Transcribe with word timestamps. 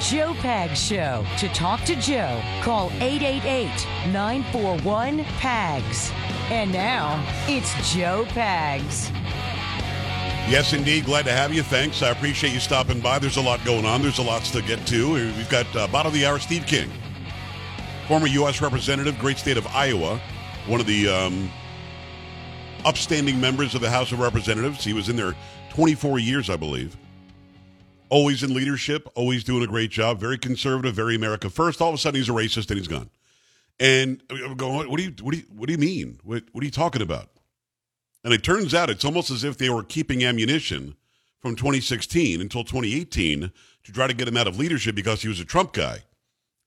Joe 0.00 0.32
Pags 0.34 0.76
Show. 0.76 1.24
To 1.38 1.48
talk 1.48 1.82
to 1.84 1.96
Joe, 1.96 2.40
call 2.62 2.90
888 3.00 3.66
941 4.12 5.24
PAGS. 5.24 6.12
And 6.50 6.72
now, 6.72 7.24
it's 7.48 7.92
Joe 7.92 8.24
Pags. 8.28 9.10
Yes, 10.48 10.72
indeed. 10.72 11.04
Glad 11.04 11.24
to 11.24 11.32
have 11.32 11.52
you. 11.52 11.62
Thanks. 11.62 12.02
I 12.02 12.10
appreciate 12.10 12.52
you 12.52 12.60
stopping 12.60 13.00
by. 13.00 13.18
There's 13.18 13.36
a 13.36 13.42
lot 13.42 13.62
going 13.64 13.84
on. 13.84 14.00
There's 14.00 14.18
a 14.18 14.22
lot 14.22 14.42
to 14.44 14.62
get 14.62 14.86
to. 14.86 15.14
We've 15.14 15.48
got 15.50 15.66
uh, 15.74 15.88
bottom 15.88 16.10
of 16.10 16.14
the 16.14 16.24
hour, 16.24 16.38
Steve 16.38 16.64
King, 16.64 16.90
former 18.06 18.28
U.S. 18.28 18.62
Representative, 18.62 19.18
great 19.18 19.36
state 19.36 19.56
of 19.56 19.66
Iowa, 19.66 20.20
one 20.66 20.80
of 20.80 20.86
the 20.86 21.08
um, 21.08 21.50
upstanding 22.84 23.40
members 23.40 23.74
of 23.74 23.80
the 23.80 23.90
House 23.90 24.12
of 24.12 24.20
Representatives. 24.20 24.84
He 24.84 24.92
was 24.92 25.08
in 25.08 25.16
there 25.16 25.34
24 25.70 26.20
years, 26.20 26.48
I 26.48 26.56
believe. 26.56 26.96
Always 28.10 28.42
in 28.42 28.54
leadership, 28.54 29.08
always 29.14 29.44
doing 29.44 29.62
a 29.62 29.66
great 29.66 29.90
job. 29.90 30.18
Very 30.18 30.38
conservative, 30.38 30.94
very 30.94 31.14
America 31.14 31.50
first. 31.50 31.80
All 31.80 31.88
of 31.88 31.94
a 31.94 31.98
sudden, 31.98 32.18
he's 32.18 32.28
a 32.28 32.32
racist 32.32 32.70
and 32.70 32.78
he's 32.78 32.88
gone. 32.88 33.10
And 33.80 34.22
I'm 34.30 34.56
going, 34.56 34.90
what 34.90 34.96
do 34.96 35.02
you, 35.02 35.14
what 35.20 35.32
do 35.32 35.38
you, 35.38 35.44
what 35.54 35.66
do 35.66 35.72
you 35.72 35.78
mean? 35.78 36.18
What, 36.24 36.44
what 36.52 36.62
are 36.62 36.64
you 36.64 36.70
talking 36.70 37.02
about? 37.02 37.30
And 38.24 38.34
it 38.34 38.42
turns 38.42 38.74
out 38.74 38.90
it's 38.90 39.04
almost 39.04 39.30
as 39.30 39.44
if 39.44 39.56
they 39.56 39.70
were 39.70 39.82
keeping 39.82 40.24
ammunition 40.24 40.96
from 41.40 41.54
2016 41.54 42.40
until 42.40 42.64
2018 42.64 43.52
to 43.84 43.92
try 43.92 44.06
to 44.06 44.14
get 44.14 44.28
him 44.28 44.36
out 44.36 44.48
of 44.48 44.58
leadership 44.58 44.94
because 44.94 45.22
he 45.22 45.28
was 45.28 45.40
a 45.40 45.44
Trump 45.44 45.72
guy. 45.72 45.98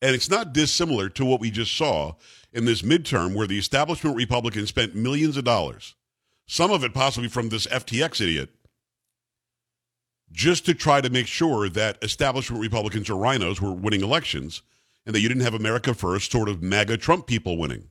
And 0.01 0.15
it's 0.15 0.29
not 0.29 0.53
dissimilar 0.53 1.09
to 1.09 1.25
what 1.25 1.39
we 1.39 1.51
just 1.51 1.75
saw 1.75 2.13
in 2.53 2.65
this 2.65 2.81
midterm 2.81 3.35
where 3.35 3.47
the 3.47 3.59
establishment 3.59 4.15
Republicans 4.15 4.69
spent 4.69 4.95
millions 4.95 5.37
of 5.37 5.43
dollars, 5.43 5.95
some 6.47 6.71
of 6.71 6.83
it 6.83 6.93
possibly 6.93 7.29
from 7.29 7.49
this 7.49 7.67
FTX 7.67 8.21
idiot, 8.21 8.49
just 10.31 10.65
to 10.65 10.73
try 10.73 11.01
to 11.01 11.09
make 11.09 11.27
sure 11.27 11.69
that 11.69 11.97
establishment 12.01 12.61
Republicans 12.61 13.09
or 13.09 13.15
RINOs 13.15 13.59
were 13.59 13.71
winning 13.71 14.01
elections 14.01 14.61
and 15.05 15.15
that 15.15 15.19
you 15.19 15.27
didn't 15.27 15.43
have 15.43 15.53
America 15.53 15.93
first 15.93 16.31
sort 16.31 16.49
of 16.49 16.61
MAGA 16.61 16.97
Trump 16.97 17.27
people 17.27 17.57
winning. 17.57 17.89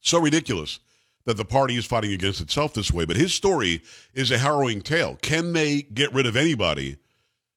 So 0.00 0.20
ridiculous 0.20 0.80
that 1.24 1.36
the 1.36 1.44
party 1.44 1.76
is 1.76 1.86
fighting 1.86 2.12
against 2.12 2.40
itself 2.40 2.74
this 2.74 2.92
way. 2.92 3.04
But 3.04 3.16
his 3.16 3.32
story 3.32 3.82
is 4.12 4.30
a 4.30 4.38
harrowing 4.38 4.82
tale. 4.82 5.16
Can 5.22 5.52
they 5.52 5.82
get 5.82 6.12
rid 6.12 6.26
of 6.26 6.36
anybody 6.36 6.96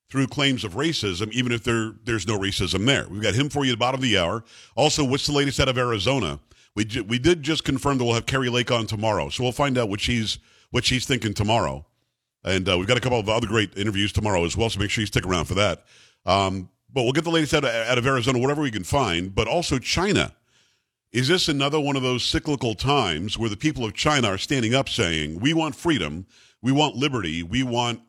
through 0.10 0.28
claims 0.28 0.64
of 0.64 0.74
racism, 0.74 1.32
even 1.32 1.52
if 1.52 1.64
there, 1.64 1.94
there's 2.04 2.28
no 2.28 2.38
racism 2.38 2.86
there? 2.86 3.08
We've 3.10 3.24
got 3.24 3.34
him 3.34 3.50
for 3.50 3.66
you 3.66 3.72
at 3.72 3.76
the 3.76 3.80
bottom 3.80 4.00
of 4.00 4.04
the 4.04 4.18
hour. 4.18 4.44
Also, 4.76 5.04
what's 5.04 5.26
the 5.26 5.34
latest 5.34 5.60
out 5.60 5.68
of 5.68 5.78
Arizona? 5.78 6.40
We, 6.76 6.86
we 7.08 7.18
did 7.18 7.42
just 7.42 7.64
confirm 7.64 7.98
that 7.98 8.04
we'll 8.04 8.14
have 8.14 8.26
Kari 8.26 8.50
Lake 8.50 8.70
on 8.70 8.86
tomorrow, 8.86 9.30
so 9.30 9.44
we'll 9.44 9.52
find 9.54 9.78
out 9.78 9.90
what 9.90 10.02
she's 10.02 10.40
what 10.72 10.84
she's 10.84 11.06
thinking 11.06 11.34
tomorrow. 11.34 11.86
And 12.46 12.70
uh, 12.70 12.78
we've 12.78 12.88
got 12.88 12.96
a 12.96 13.02
couple 13.02 13.20
of 13.20 13.28
other 13.28 13.48
great 13.48 13.76
interviews 13.76 14.14
tomorrow 14.14 14.46
as 14.46 14.56
well, 14.56 14.70
so 14.70 14.80
make 14.80 14.92
sure 14.92 15.02
you 15.02 15.08
stick 15.08 15.26
around 15.26 15.46
for 15.46 15.56
that. 15.56 15.84
Um, 16.28 16.70
but 16.94 17.04
we'll 17.04 17.12
get 17.12 17.24
the 17.24 17.32
latest 17.32 17.56
out 17.56 17.66
of, 17.66 17.72
out 17.72 17.98
of 17.98 18.06
Arizona, 18.06 18.38
whatever 18.38 18.62
we 18.62 18.72
can 18.72 18.84
find. 18.84 19.34
But 19.34 19.48
also 19.48 19.80
China. 19.80 20.34
Is 21.12 21.28
this 21.28 21.48
another 21.50 21.80
one 21.80 21.96
of 21.96 22.04
those 22.04 22.24
cyclical 22.24 22.76
times 22.76 23.38
where 23.38 23.50
the 23.50 23.58
people 23.58 23.84
of 23.84 23.94
China 23.94 24.28
are 24.28 24.38
standing 24.38 24.76
up 24.76 24.90
saying, 24.90 25.40
"We 25.40 25.54
want 25.54 25.76
freedom, 25.76 26.28
we 26.62 26.72
want 26.72 26.96
liberty, 26.96 27.42
we 27.42 27.64
want 27.64 28.02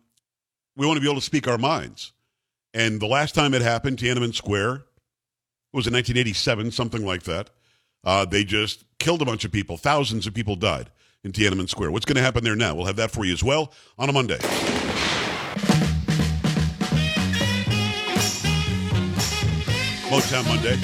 we 0.77 0.87
want 0.87 0.99
to 0.99 1.01
be 1.01 1.07
able 1.07 1.21
to 1.21 1.25
speak 1.25 1.49
our 1.49 1.59
minds"? 1.59 2.13
And 2.75 3.01
the 3.01 3.07
last 3.07 3.35
time 3.35 3.55
it 3.55 3.63
happened, 3.63 3.99
Tiananmen 3.99 4.35
Square, 4.35 4.85
was 5.73 5.87
in 5.87 5.95
1987, 5.95 6.73
something 6.73 7.07
like 7.07 7.23
that. 7.23 7.51
Uh, 8.05 8.25
they 8.25 8.45
just 8.45 8.85
killed 8.99 9.23
a 9.23 9.25
bunch 9.25 9.45
of 9.45 9.53
people. 9.53 9.77
Thousands 9.77 10.27
of 10.27 10.35
people 10.35 10.57
died 10.57 10.91
in 11.27 11.33
Tiananmen 11.33 11.69
Square. 11.69 11.91
What's 11.91 12.07
going 12.07 12.17
to 12.17 12.23
happen 12.23 12.45
there 12.45 12.57
now? 12.57 12.75
We'll 12.75 12.87
have 12.87 12.97
that 12.97 13.11
for 13.11 13.25
you 13.25 13.33
as 13.33 13.43
well 13.45 13.73
on 13.99 14.09
a 14.09 14.13
Monday. 14.13 14.39
Motown 20.09 20.47
Monday. 20.47 20.79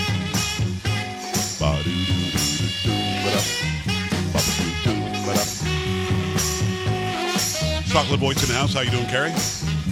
Chocolate 7.86 8.20
voice 8.20 8.42
in 8.42 8.48
the 8.48 8.54
house. 8.54 8.74
How 8.74 8.80
you 8.80 8.90
doing, 8.90 9.06
Kari? 9.06 9.32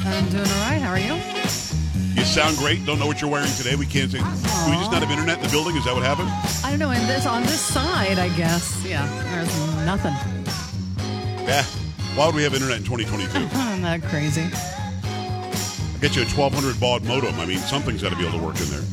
I'm 0.04 0.28
doing 0.30 0.42
all 0.42 0.70
right. 0.70 0.80
How 0.80 0.90
are 0.90 0.98
you? 0.98 1.69
You 2.14 2.24
sound 2.24 2.56
great. 2.56 2.84
Don't 2.84 2.98
know 2.98 3.06
what 3.06 3.20
you're 3.20 3.30
wearing 3.30 3.50
today. 3.52 3.76
We 3.76 3.86
can't 3.86 4.10
say. 4.10 4.18
Do 4.18 4.24
we 4.24 4.76
just 4.76 4.90
not 4.92 5.02
have 5.02 5.10
internet 5.10 5.38
in 5.38 5.44
the 5.44 5.50
building? 5.50 5.76
Is 5.76 5.84
that 5.84 5.94
what 5.94 6.02
happened? 6.02 6.28
I 6.64 6.70
don't 6.70 6.78
know. 6.78 6.90
And 6.90 7.08
this 7.08 7.26
on 7.26 7.42
this 7.42 7.60
side, 7.60 8.18
I 8.18 8.28
guess. 8.36 8.84
Yeah, 8.84 9.06
there's 9.30 9.86
nothing. 9.86 10.12
Yeah. 11.46 11.62
Why 12.16 12.26
would 12.26 12.34
we 12.34 12.42
have 12.42 12.54
internet 12.54 12.78
in 12.78 12.84
2022? 12.84 13.38
Isn't 13.38 13.82
that 13.82 14.02
crazy? 14.02 14.42
I 14.42 15.98
get 16.00 16.16
you 16.16 16.22
a 16.22 16.26
1200 16.26 16.80
baud 16.80 17.04
modem. 17.04 17.38
I 17.38 17.46
mean, 17.46 17.58
something's 17.58 18.02
got 18.02 18.10
to 18.10 18.16
be 18.16 18.26
able 18.26 18.38
to 18.38 18.44
work 18.44 18.60
in 18.60 18.66
there. 18.66 18.84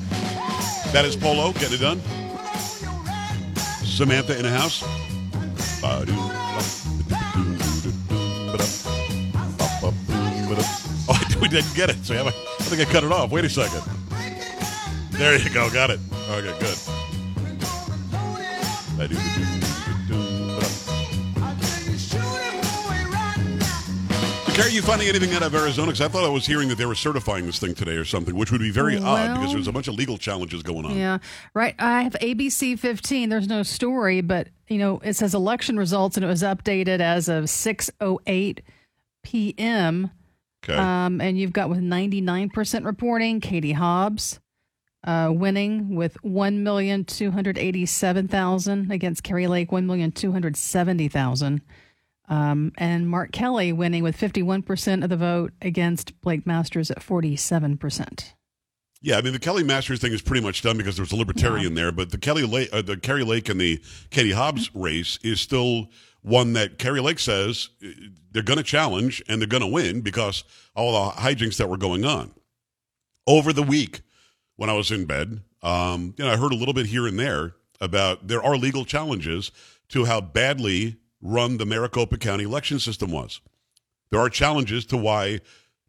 That 0.94 1.04
is 1.06 1.16
Polo. 1.16 1.54
Getting 1.54 1.74
it 1.74 1.82
done. 1.82 2.02
Samantha 3.84 4.38
in 4.38 4.44
the 4.44 4.52
house. 4.52 4.84
Oh, 5.84 6.04
we 11.42 11.48
didn't 11.48 11.74
get 11.76 11.90
it. 11.90 11.98
So 12.04 12.16
I 12.16 12.57
think 12.68 12.88
I 12.88 12.92
cut 12.92 13.04
it 13.04 13.12
off. 13.12 13.32
Wait 13.32 13.46
a 13.46 13.50
second. 13.50 13.82
There 15.12 15.38
you 15.38 15.50
go. 15.50 15.70
Got 15.70 15.92
it. 15.92 16.00
Okay, 16.30 16.60
good. 16.60 16.78
Kari, 24.58 24.72
you 24.72 24.82
finding 24.82 25.08
anything 25.08 25.34
out 25.34 25.44
of 25.44 25.54
Arizona? 25.54 25.92
Because 25.92 26.02
I 26.02 26.08
thought 26.08 26.24
I 26.24 26.30
was 26.30 26.48
hearing 26.48 26.68
that 26.70 26.80
they 26.80 26.88
were 26.88 26.96
certifying 26.96 27.46
this 27.46 27.60
thing 27.60 27.76
today 27.76 27.92
or 27.92 28.04
something, 28.04 28.36
which 28.36 28.52
would 28.52 28.60
be 28.60 28.72
very 28.72 28.98
well, 28.98 29.16
odd 29.16 29.36
because 29.36 29.54
there's 29.54 29.68
a 29.68 29.72
bunch 29.72 29.88
of 29.88 29.94
legal 29.94 30.18
challenges 30.18 30.64
going 30.64 30.84
on. 30.84 30.98
Yeah, 30.98 31.20
right. 31.54 31.76
I 31.78 32.02
have 32.02 32.14
ABC 32.14 32.80
15. 32.80 33.30
There's 33.30 33.48
no 33.48 33.62
story, 33.62 34.22
but 34.22 34.48
you 34.68 34.80
know 34.80 35.00
it 35.04 35.14
says 35.14 35.36
election 35.36 35.78
results, 35.78 36.18
and 36.18 36.24
it 36.24 36.28
was 36.28 36.42
updated 36.42 37.02
as 37.02 37.30
of 37.30 37.44
6:08 37.46 38.60
p.m. 39.22 40.10
Okay. 40.64 40.78
Um, 40.78 41.22
and 41.22 41.38
you've 41.38 41.54
got 41.54 41.70
with 41.70 41.80
99% 41.80 42.86
reporting, 42.86 43.40
Katie 43.40 43.74
Hobbs 43.74 44.40
uh, 45.08 45.32
winning 45.32 45.96
with 45.96 46.22
1,287,000 46.24 48.92
against 48.92 49.24
Kari 49.24 49.48
Lake, 49.48 49.72
1,270,000. 49.72 51.62
Um, 52.30 52.74
and 52.78 53.10
Mark 53.10 53.32
Kelly 53.32 53.72
winning 53.72 54.04
with 54.04 54.18
51% 54.18 55.04
of 55.04 55.10
the 55.10 55.16
vote 55.16 55.54
against 55.62 56.20
Blake 56.20 56.46
Masters 56.46 56.92
at 56.92 57.00
47%. 57.00 58.34
Yeah, 59.02 59.18
I 59.18 59.22
mean 59.22 59.34
the 59.34 59.40
Kelly 59.40 59.64
Masters 59.64 60.00
thing 60.00 60.12
is 60.12 60.22
pretty 60.22 60.44
much 60.44 60.62
done 60.62 60.78
because 60.78 60.96
there 60.96 61.04
was 61.04 61.12
a 61.12 61.16
libertarian 61.16 61.74
yeah. 61.74 61.84
there, 61.84 61.92
but 61.92 62.12
the 62.12 62.18
Kelly 62.18 62.44
Lake, 62.44 62.70
uh, 62.74 62.82
the 62.82 62.98
Kari 62.98 63.24
Lake 63.24 63.48
and 63.50 63.62
the 63.62 63.80
Katie 64.10 64.32
Hobbs 64.32 64.74
race 64.74 65.20
is 65.24 65.40
still 65.40 65.90
one 66.22 66.54
that 66.54 66.80
Kari 66.80 67.00
Lake 67.00 67.20
says 67.20 67.70
uh, 67.84 67.90
they're 68.32 68.44
going 68.44 68.58
to 68.58 68.64
challenge 68.64 69.22
and 69.30 69.40
they're 69.40 69.48
going 69.48 69.62
to 69.62 69.68
win 69.68 70.02
because 70.02 70.44
all 70.76 70.94
the 70.94 71.22
hijinks 71.22 71.58
that 71.58 71.70
were 71.70 71.78
going 71.78 72.06
on 72.06 72.32
over 73.28 73.54
the 73.54 73.64
week 73.64 74.02
when 74.56 74.70
I 74.70 74.74
was 74.74 74.92
in 74.92 75.06
bed. 75.06 75.42
Um, 75.62 76.14
you 76.18 76.26
know, 76.26 76.32
I 76.32 76.38
heard 76.38 76.52
a 76.52 76.56
little 76.56 76.74
bit 76.74 76.88
here 76.88 77.08
and 77.08 77.20
there 77.20 77.54
about 77.80 78.28
there 78.28 78.42
are 78.42 78.58
legal 78.58 78.86
challenges 78.86 79.52
to 79.90 80.06
how 80.06 80.22
badly 80.22 80.98
run 81.22 81.58
the 81.58 81.66
Maricopa 81.66 82.18
County 82.18 82.44
election 82.44 82.80
system 82.80 83.12
was. 83.12 83.42
There 84.10 84.20
are 84.20 84.30
challenges 84.30 84.86
to 84.88 84.98
why 84.98 85.42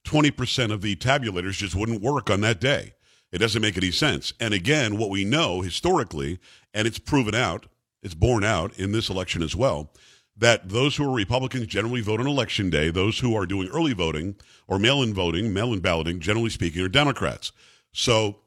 20% 0.05 0.73
of 0.73 0.83
the 0.83 0.97
tabulators 0.97 1.53
just 1.53 1.75
wouldn't 1.75 2.03
work 2.03 2.31
on 2.31 2.41
that 2.43 2.61
day. 2.61 2.95
It 3.31 3.39
doesn't 3.39 3.63
make 3.63 3.77
any 3.77 3.91
sense. 3.91 4.33
And 4.41 4.55
again, 4.55 4.97
what 4.97 5.11
we 5.11 5.25
know 5.25 5.61
historically, 5.61 6.39
and 6.73 6.87
it's 6.87 6.99
proven 6.99 7.35
out, 7.35 7.67
it's 8.03 8.15
borne 8.15 8.45
out 8.45 8.79
in 8.79 8.93
this 8.93 9.11
election 9.11 9.43
as 9.43 9.55
well, 9.55 9.93
that 10.37 10.69
those 10.69 10.97
who 10.97 11.05
are 11.05 11.15
Republicans 11.15 11.67
generally 11.67 12.01
vote 12.01 12.21
on 12.21 12.27
election 12.27 12.71
day. 12.71 12.91
Those 12.91 13.19
who 13.19 13.35
are 13.35 13.45
doing 13.45 13.69
early 13.69 13.93
voting 13.93 14.37
or 14.67 14.79
mail 14.79 15.03
in 15.03 15.13
voting, 15.13 15.53
mail 15.53 15.73
in 15.73 15.81
balloting, 15.81 16.21
generally 16.21 16.51
speaking, 16.51 16.83
are 16.83 16.89
Democrats. 16.89 17.53
So 17.93 18.39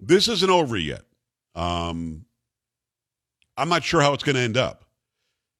this 0.00 0.28
isn't 0.28 0.50
over 0.50 0.76
yet. 0.76 1.02
Um, 1.54 2.24
I'm 3.56 3.68
not 3.68 3.84
sure 3.84 4.00
how 4.00 4.14
it's 4.14 4.24
going 4.24 4.36
to 4.36 4.42
end 4.42 4.56
up. 4.56 4.81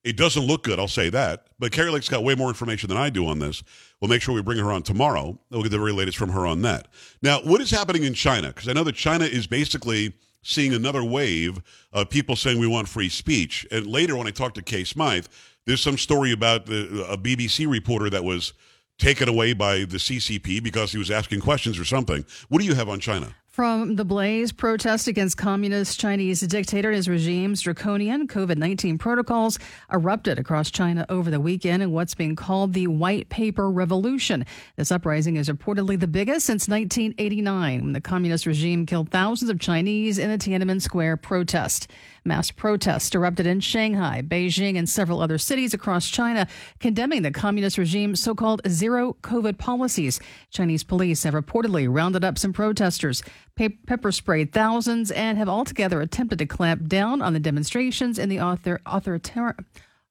It 0.05 0.17
doesn't 0.17 0.43
look 0.43 0.65
good, 0.65 0.79
I'll 0.79 0.89
say 0.89 1.11
that. 1.11 1.47
But 1.59 1.73
Kari 1.73 1.91
Lake's 1.91 2.09
got 2.09 2.25
way 2.25 2.35
more 2.35 2.49
information 2.49 2.89
than 2.89 2.99
I 2.99 3.09
do 3.09 3.27
on 3.27 3.39
this. 3.39 3.63
We'll 4.01 4.09
make 4.09 4.21
sure 4.21 4.35
we 4.35 4.43
bring 4.43 4.59
her 4.59 4.73
on 4.73 4.83
tomorrow. 4.83 5.39
We'll 5.51 5.63
get 5.63 5.71
the 5.71 5.79
very 5.79 5.93
latest 5.93 6.19
from 6.19 6.31
her 6.31 6.47
on 6.47 6.63
that. 6.63 6.89
Now, 7.23 7.41
what 7.43 7.61
is 7.61 7.71
happening 7.71 8.03
in 8.03 8.15
China? 8.15 8.49
Because 8.49 8.69
I 8.69 8.73
know 8.73 8.85
that 8.85 8.97
China 8.97 9.25
is 9.25 9.47
basically 9.47 10.13
seeing 10.43 10.75
another 10.75 11.05
wave 11.05 11.61
of 11.93 12.11
people 12.11 12.35
saying 12.35 12.59
we 12.59 12.67
want 12.67 12.89
free 12.89 13.09
speech. 13.09 13.65
And 13.71 13.87
later, 13.87 14.17
when 14.17 14.27
I 14.27 14.31
talked 14.33 14.57
to 14.57 14.63
Kay 14.63 14.83
Smythe, 14.83 15.27
there's 15.67 15.81
some 15.81 15.97
story 15.97 16.33
about 16.33 16.67
the, 16.67 17.07
a 17.09 17.17
BBC 17.17 17.71
reporter 17.71 18.11
that 18.11 18.25
was 18.25 18.53
taken 18.99 19.29
away 19.29 19.53
by 19.53 19.79
the 19.79 19.99
CCP 19.99 20.63
because 20.63 20.93
he 20.93 20.99
was 20.99 21.11
asking 21.11 21.41
questions 21.41 21.79
or 21.79 21.85
something. 21.85 22.25
What 22.49 22.61
do 22.61 22.65
you 22.65 22.75
have 22.75 22.89
on 22.89 22.99
China? 22.99 23.35
From 23.53 23.97
the 23.97 24.05
blaze, 24.07 24.51
protest 24.51 25.09
against 25.09 25.37
communist 25.37 26.01
Chinese 26.01 26.41
dictator 26.41 26.89
and 26.89 26.97
his 26.97 27.07
regime's 27.07 27.61
draconian 27.61 28.27
COVID 28.27 28.57
19 28.57 28.97
protocols 28.97 29.59
erupted 29.93 30.39
across 30.39 30.71
China 30.71 31.05
over 31.11 31.31
the 31.31 31.39
weekend 31.39 31.83
in 31.83 31.93
what's 31.93 32.15
being 32.15 32.35
called 32.35 32.73
the 32.73 32.87
White 32.87 33.29
Paper 33.29 33.71
Revolution. 33.71 34.47
This 34.77 34.91
uprising 34.91 35.37
is 35.37 35.51
reportedly 35.51 36.01
the 36.01 36.09
biggest 36.09 36.47
since 36.47 36.67
1989, 36.67 37.83
when 37.83 37.93
the 37.93 38.01
communist 38.01 38.47
regime 38.47 38.87
killed 38.87 39.11
thousands 39.11 39.51
of 39.51 39.61
Chinese 39.61 40.17
in 40.17 40.31
a 40.31 40.39
Tiananmen 40.39 40.81
Square 40.81 41.19
protest. 41.19 41.91
Mass 42.25 42.51
protests 42.51 43.15
erupted 43.15 43.47
in 43.47 43.61
Shanghai, 43.61 44.23
Beijing, 44.23 44.79
and 44.79 44.89
several 44.89 45.21
other 45.21 45.39
cities 45.39 45.75
across 45.75 46.09
China, 46.09 46.47
condemning 46.79 47.23
the 47.23 47.31
communist 47.31 47.79
regime's 47.79 48.21
so 48.21 48.35
called 48.35 48.63
zero 48.69 49.17
COVID 49.23 49.59
policies. 49.59 50.21
Chinese 50.51 50.85
police 50.85 51.25
have 51.25 51.35
reportedly 51.35 51.93
rounded 51.93 52.25
up 52.25 52.39
some 52.39 52.53
protesters, 52.53 53.23
pepper 53.57 54.13
sprayed 54.13 54.53
thousands, 54.53 55.11
and 55.11 55.37
have 55.37 55.49
altogether 55.49 56.01
attempted 56.01 56.39
to 56.39 56.47
clamp 56.47 56.87
down 56.89 57.21
on 57.21 57.33
the 57.33 57.41
demonstrations 57.41 58.19
in 58.19 58.29
the 58.29 58.41
author- 58.41 58.81
authoritarian 58.87 59.55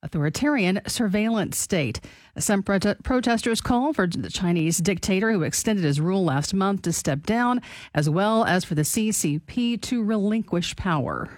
authoritarian 0.03 0.81
surveillance 0.87 1.57
state. 1.57 2.01
Some 2.37 2.63
protesters 2.63 3.61
call 3.61 3.93
for 3.93 4.07
the 4.07 4.31
Chinese 4.31 4.79
dictator 4.79 5.31
who 5.31 5.43
extended 5.43 5.85
his 5.85 6.01
rule 6.01 6.23
last 6.23 6.53
month 6.55 6.81
to 6.83 6.93
step 6.93 7.23
down, 7.25 7.61
as 7.93 8.09
well 8.09 8.43
as 8.43 8.65
for 8.65 8.73
the 8.73 8.81
CCP 8.81 9.79
to 9.81 10.03
relinquish 10.03 10.75
power. 10.75 11.29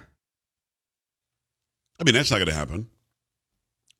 I 2.00 2.04
mean, 2.04 2.14
that's 2.14 2.30
not 2.30 2.38
going 2.38 2.48
to 2.48 2.54
happen. 2.54 2.88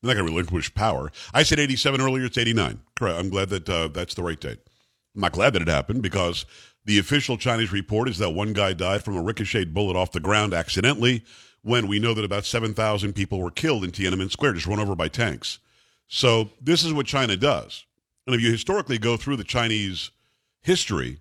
They're 0.03 0.15
not 0.15 0.21
going 0.21 0.27
to 0.27 0.33
relinquish 0.33 0.75
power. 0.75 1.11
I 1.33 1.43
said 1.43 1.59
87 1.59 2.01
earlier. 2.01 2.25
It's 2.25 2.39
89. 2.39 2.81
Correct. 2.97 3.19
I'm 3.19 3.31
glad 3.31 3.49
that 3.51 3.69
uh, 3.69 3.89
that's 3.89 4.15
the 4.15 4.23
right 4.23 4.39
date. 4.39 4.59
I'm 5.15 5.21
not 5.21 5.33
glad 5.33 5.53
that 5.55 5.63
it 5.63 5.69
happened 5.69 6.03
because 6.03 6.45
the 6.85 6.99
official 6.99 7.39
Chinese 7.39 7.73
report 7.73 8.09
is 8.09 8.19
that 8.19 8.31
one 8.31 8.53
guy 8.53 8.73
died 8.73 9.05
from 9.05 9.17
a 9.17 9.23
ricocheted 9.23 9.73
bullet 9.73 9.97
off 9.97 10.13
the 10.13 10.21
ground 10.21 10.53
accidentally 10.53 11.25
when 11.63 11.87
we 11.87 11.99
know 11.99 12.13
that 12.13 12.25
about 12.25 12.45
7,000 12.45 13.15
people 13.15 13.41
were 13.41 13.51
killed 13.51 13.85
in 13.85 13.91
Tiananmen 13.91 14.31
Square, 14.31 14.53
just 14.53 14.67
run 14.67 14.81
over 14.81 14.95
by 14.95 15.09
tanks. 15.09 15.61
So 16.09 16.51
this 16.61 16.85
is 16.85 16.93
what 16.93 17.07
China 17.07 17.37
does. 17.37 17.87
And 18.27 18.37
if 18.37 18.43
you 18.43 18.51
historically 18.51 18.99
go 18.99 19.17
through 19.17 19.37
the 19.37 19.45
Chinese 19.45 20.11
history, 20.61 21.21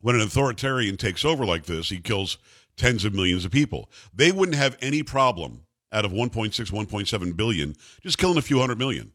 when 0.00 0.14
an 0.14 0.22
authoritarian 0.22 0.96
takes 0.96 1.24
over 1.24 1.44
like 1.44 1.64
this, 1.64 1.90
he 1.90 1.98
kills 1.98 2.38
tens 2.76 3.04
of 3.04 3.14
millions 3.14 3.44
of 3.44 3.50
people. 3.50 3.90
They 4.14 4.32
wouldn't 4.32 4.56
have 4.56 4.78
any 4.80 5.02
problem 5.02 5.66
out 5.92 6.04
of 6.04 6.12
1.6, 6.12 6.50
1.7 6.70 7.36
billion, 7.36 7.76
just 8.02 8.18
killing 8.18 8.38
a 8.38 8.42
few 8.42 8.58
hundred 8.58 8.78
million. 8.78 9.12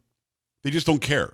They 0.63 0.69
just 0.69 0.85
don't 0.85 1.01
care. 1.01 1.33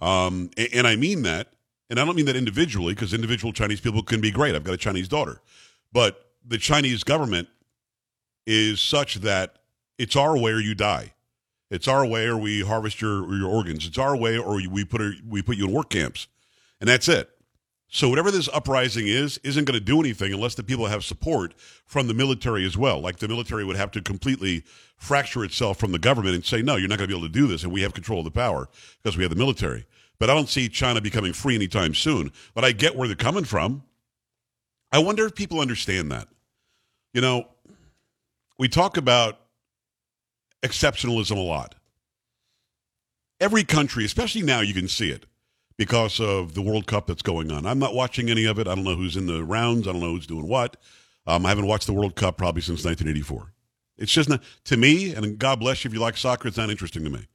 Um, 0.00 0.50
and, 0.56 0.68
and 0.74 0.86
I 0.86 0.96
mean 0.96 1.22
that, 1.22 1.48
and 1.88 1.98
I 1.98 2.04
don't 2.04 2.14
mean 2.16 2.26
that 2.26 2.36
individually, 2.36 2.94
because 2.94 3.12
individual 3.12 3.52
Chinese 3.52 3.80
people 3.80 4.02
can 4.02 4.20
be 4.20 4.30
great. 4.30 4.54
I've 4.54 4.64
got 4.64 4.74
a 4.74 4.78
Chinese 4.78 5.08
daughter. 5.08 5.40
But 5.92 6.30
the 6.46 6.58
Chinese 6.58 7.02
government 7.04 7.48
is 8.46 8.80
such 8.80 9.16
that 9.16 9.56
it's 9.98 10.16
our 10.16 10.36
way 10.36 10.52
or 10.52 10.60
you 10.60 10.74
die. 10.74 11.12
It's 11.70 11.86
our 11.86 12.04
way 12.04 12.26
or 12.26 12.36
we 12.36 12.62
harvest 12.62 13.00
your, 13.00 13.32
your 13.34 13.48
organs. 13.48 13.86
It's 13.86 13.98
our 13.98 14.16
way 14.16 14.36
or 14.36 14.54
we 14.68 14.84
put, 14.84 15.00
a, 15.00 15.12
we 15.28 15.42
put 15.42 15.56
you 15.56 15.66
in 15.66 15.72
work 15.72 15.90
camps. 15.90 16.26
And 16.80 16.88
that's 16.88 17.08
it. 17.08 17.30
So 17.92 18.08
whatever 18.08 18.30
this 18.30 18.48
uprising 18.48 19.08
is, 19.08 19.38
isn't 19.42 19.64
going 19.64 19.78
to 19.78 19.84
do 19.84 19.98
anything 19.98 20.32
unless 20.32 20.54
the 20.54 20.62
people 20.62 20.86
have 20.86 21.04
support 21.04 21.54
from 21.84 22.06
the 22.06 22.14
military 22.14 22.64
as 22.64 22.78
well. 22.78 23.00
Like 23.00 23.18
the 23.18 23.26
military 23.26 23.64
would 23.64 23.74
have 23.74 23.90
to 23.92 24.00
completely 24.00 24.62
fracture 24.96 25.42
itself 25.42 25.76
from 25.78 25.90
the 25.90 25.98
government 25.98 26.36
and 26.36 26.44
say, 26.44 26.62
no, 26.62 26.76
you're 26.76 26.88
not 26.88 26.98
going 26.98 27.10
to 27.10 27.14
be 27.14 27.18
able 27.18 27.26
to 27.26 27.32
do 27.32 27.48
this, 27.48 27.64
and 27.64 27.72
we 27.72 27.82
have 27.82 27.92
control 27.92 28.20
of 28.20 28.24
the 28.24 28.30
power 28.30 28.68
because 29.02 29.16
we 29.16 29.24
have 29.24 29.30
the 29.30 29.36
military. 29.36 29.86
But 30.20 30.30
I 30.30 30.34
don't 30.34 30.48
see 30.48 30.68
China 30.68 31.00
becoming 31.00 31.32
free 31.32 31.56
anytime 31.56 31.92
soon. 31.94 32.30
But 32.54 32.64
I 32.64 32.70
get 32.70 32.94
where 32.94 33.08
they're 33.08 33.16
coming 33.16 33.44
from. 33.44 33.82
I 34.92 34.98
wonder 35.00 35.26
if 35.26 35.34
people 35.34 35.58
understand 35.58 36.12
that. 36.12 36.28
You 37.12 37.22
know, 37.22 37.48
we 38.56 38.68
talk 38.68 38.98
about 38.98 39.40
exceptionalism 40.62 41.36
a 41.36 41.40
lot. 41.40 41.74
Every 43.40 43.64
country, 43.64 44.04
especially 44.04 44.42
now, 44.42 44.60
you 44.60 44.74
can 44.74 44.86
see 44.86 45.10
it 45.10 45.24
because 45.80 46.20
of 46.20 46.52
the 46.52 46.60
World 46.60 46.86
Cup 46.86 47.06
that's 47.06 47.22
going 47.22 47.50
on. 47.50 47.64
I'm 47.64 47.78
not 47.78 47.94
watching 47.94 48.28
any 48.28 48.44
of 48.44 48.58
it. 48.58 48.68
I 48.68 48.74
don't 48.74 48.84
know 48.84 48.96
who's 48.96 49.16
in 49.16 49.24
the 49.24 49.42
rounds. 49.42 49.88
I 49.88 49.92
don't 49.92 50.02
know 50.02 50.10
who's 50.10 50.26
doing 50.26 50.46
what. 50.46 50.76
Um, 51.26 51.46
I 51.46 51.48
haven't 51.48 51.68
watched 51.68 51.86
the 51.86 51.94
World 51.94 52.16
Cup 52.16 52.36
probably 52.36 52.60
since 52.60 52.84
1984. 52.84 53.54
It's 53.96 54.12
just 54.12 54.28
not, 54.28 54.42
to 54.64 54.76
me, 54.76 55.14
and 55.14 55.38
God 55.38 55.58
bless 55.58 55.82
you 55.82 55.88
if 55.88 55.94
you 55.94 56.00
like 56.00 56.18
soccer, 56.18 56.48
it's 56.48 56.58
not 56.58 56.68
interesting 56.68 57.02
to 57.04 57.08
me. 57.08 57.28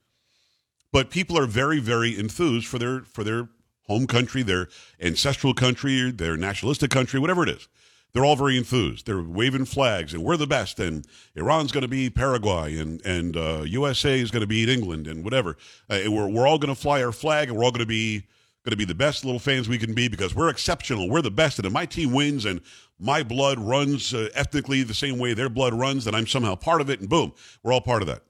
But 0.92 1.10
people 1.10 1.40
are 1.40 1.48
very, 1.48 1.80
very 1.80 2.16
enthused 2.16 2.68
for 2.68 2.78
their 2.78 3.02
for 3.02 3.24
their 3.24 3.50
home 3.88 4.06
country, 4.06 4.44
their 4.44 4.68
ancestral 5.02 5.56
country, 5.56 6.12
their 6.12 6.38
nationalistic 6.38 6.92
country, 6.92 7.20
whatever 7.20 7.42
it 7.42 7.50
is. 7.50 7.68
They're 8.16 8.24
all 8.24 8.38
very 8.38 8.58
enthused. 8.58 9.06
They're 9.06 9.22
waving 9.22 9.66
flags, 9.66 10.14
and 10.14 10.24
we're 10.24 10.38
the 10.38 10.48
best. 10.48 10.80
And 10.80 11.06
Iran's 11.36 11.74
going 11.74 11.82
to 11.82 11.90
be 11.90 12.10
Paraguay, 12.10 12.78
and 12.78 13.06
and 13.06 13.36
uh, 13.36 13.64
USA 13.66 14.18
is 14.18 14.32
going 14.32 14.40
to 14.40 14.48
beat 14.48 14.70
England, 14.70 15.06
and 15.06 15.22
whatever. 15.22 15.58
Uh, 15.90 16.00
we're 16.08 16.30
we're 16.30 16.48
all 16.48 16.58
going 16.58 16.74
to 16.74 16.80
fly 16.80 17.04
our 17.04 17.12
flag, 17.12 17.50
and 17.50 17.58
we're 17.58 17.66
all 17.66 17.72
going 17.72 17.82
to 17.82 17.86
be 17.86 18.20
going 18.64 18.72
to 18.72 18.78
be 18.78 18.86
the 18.86 18.96
best 18.96 19.26
little 19.26 19.38
fans 19.38 19.68
we 19.68 19.78
can 19.78 19.94
be 19.94 20.08
because 20.08 20.34
we're 20.34 20.48
exceptional. 20.48 21.10
We're 21.10 21.22
the 21.22 21.30
best. 21.30 21.60
And 21.60 21.66
if 21.66 21.74
my 21.74 21.86
team 21.86 22.14
wins 22.14 22.46
and 22.46 22.62
my 22.98 23.22
blood 23.22 23.60
runs 23.60 24.14
uh, 24.14 24.30
ethnically 24.34 24.82
the 24.84 24.94
same 24.94 25.20
way 25.20 25.34
their 25.34 25.50
blood 25.50 25.74
runs, 25.74 26.06
then 26.06 26.16
I'm 26.16 26.26
somehow 26.26 26.56
part 26.56 26.80
of 26.80 26.90
it. 26.90 27.02
And 27.02 27.10
boom, 27.10 27.34
we're 27.64 27.74
all 27.74 27.82
part 27.82 28.02
of 28.02 28.08
that. 28.08 28.22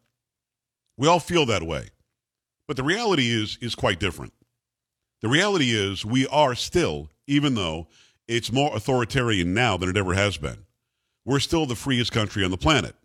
We 0.97 1.07
all 1.07 1.19
feel 1.19 1.45
that 1.45 1.61
way. 1.61 1.89
But 2.67 2.75
the 2.75 2.83
reality 2.83 3.29
is 3.29 3.59
is 3.61 3.75
quite 3.75 3.99
different. 3.99 4.33
The 5.21 5.29
reality 5.29 5.75
is 5.75 6.03
we 6.03 6.25
are 6.25 6.55
still, 6.55 7.11
even 7.27 7.53
though 7.53 7.87
it's 8.27 8.51
more 8.51 8.75
authoritarian 8.75 9.53
now 9.53 9.77
than 9.77 9.89
it 9.89 9.97
ever 9.97 10.13
has 10.13 10.37
been, 10.37 10.65
we're 11.25 11.39
still 11.39 11.65
the 11.65 11.75
freest 11.75 12.11
country 12.11 12.43
on 12.43 12.51
the 12.51 12.57
planet. 12.57 12.95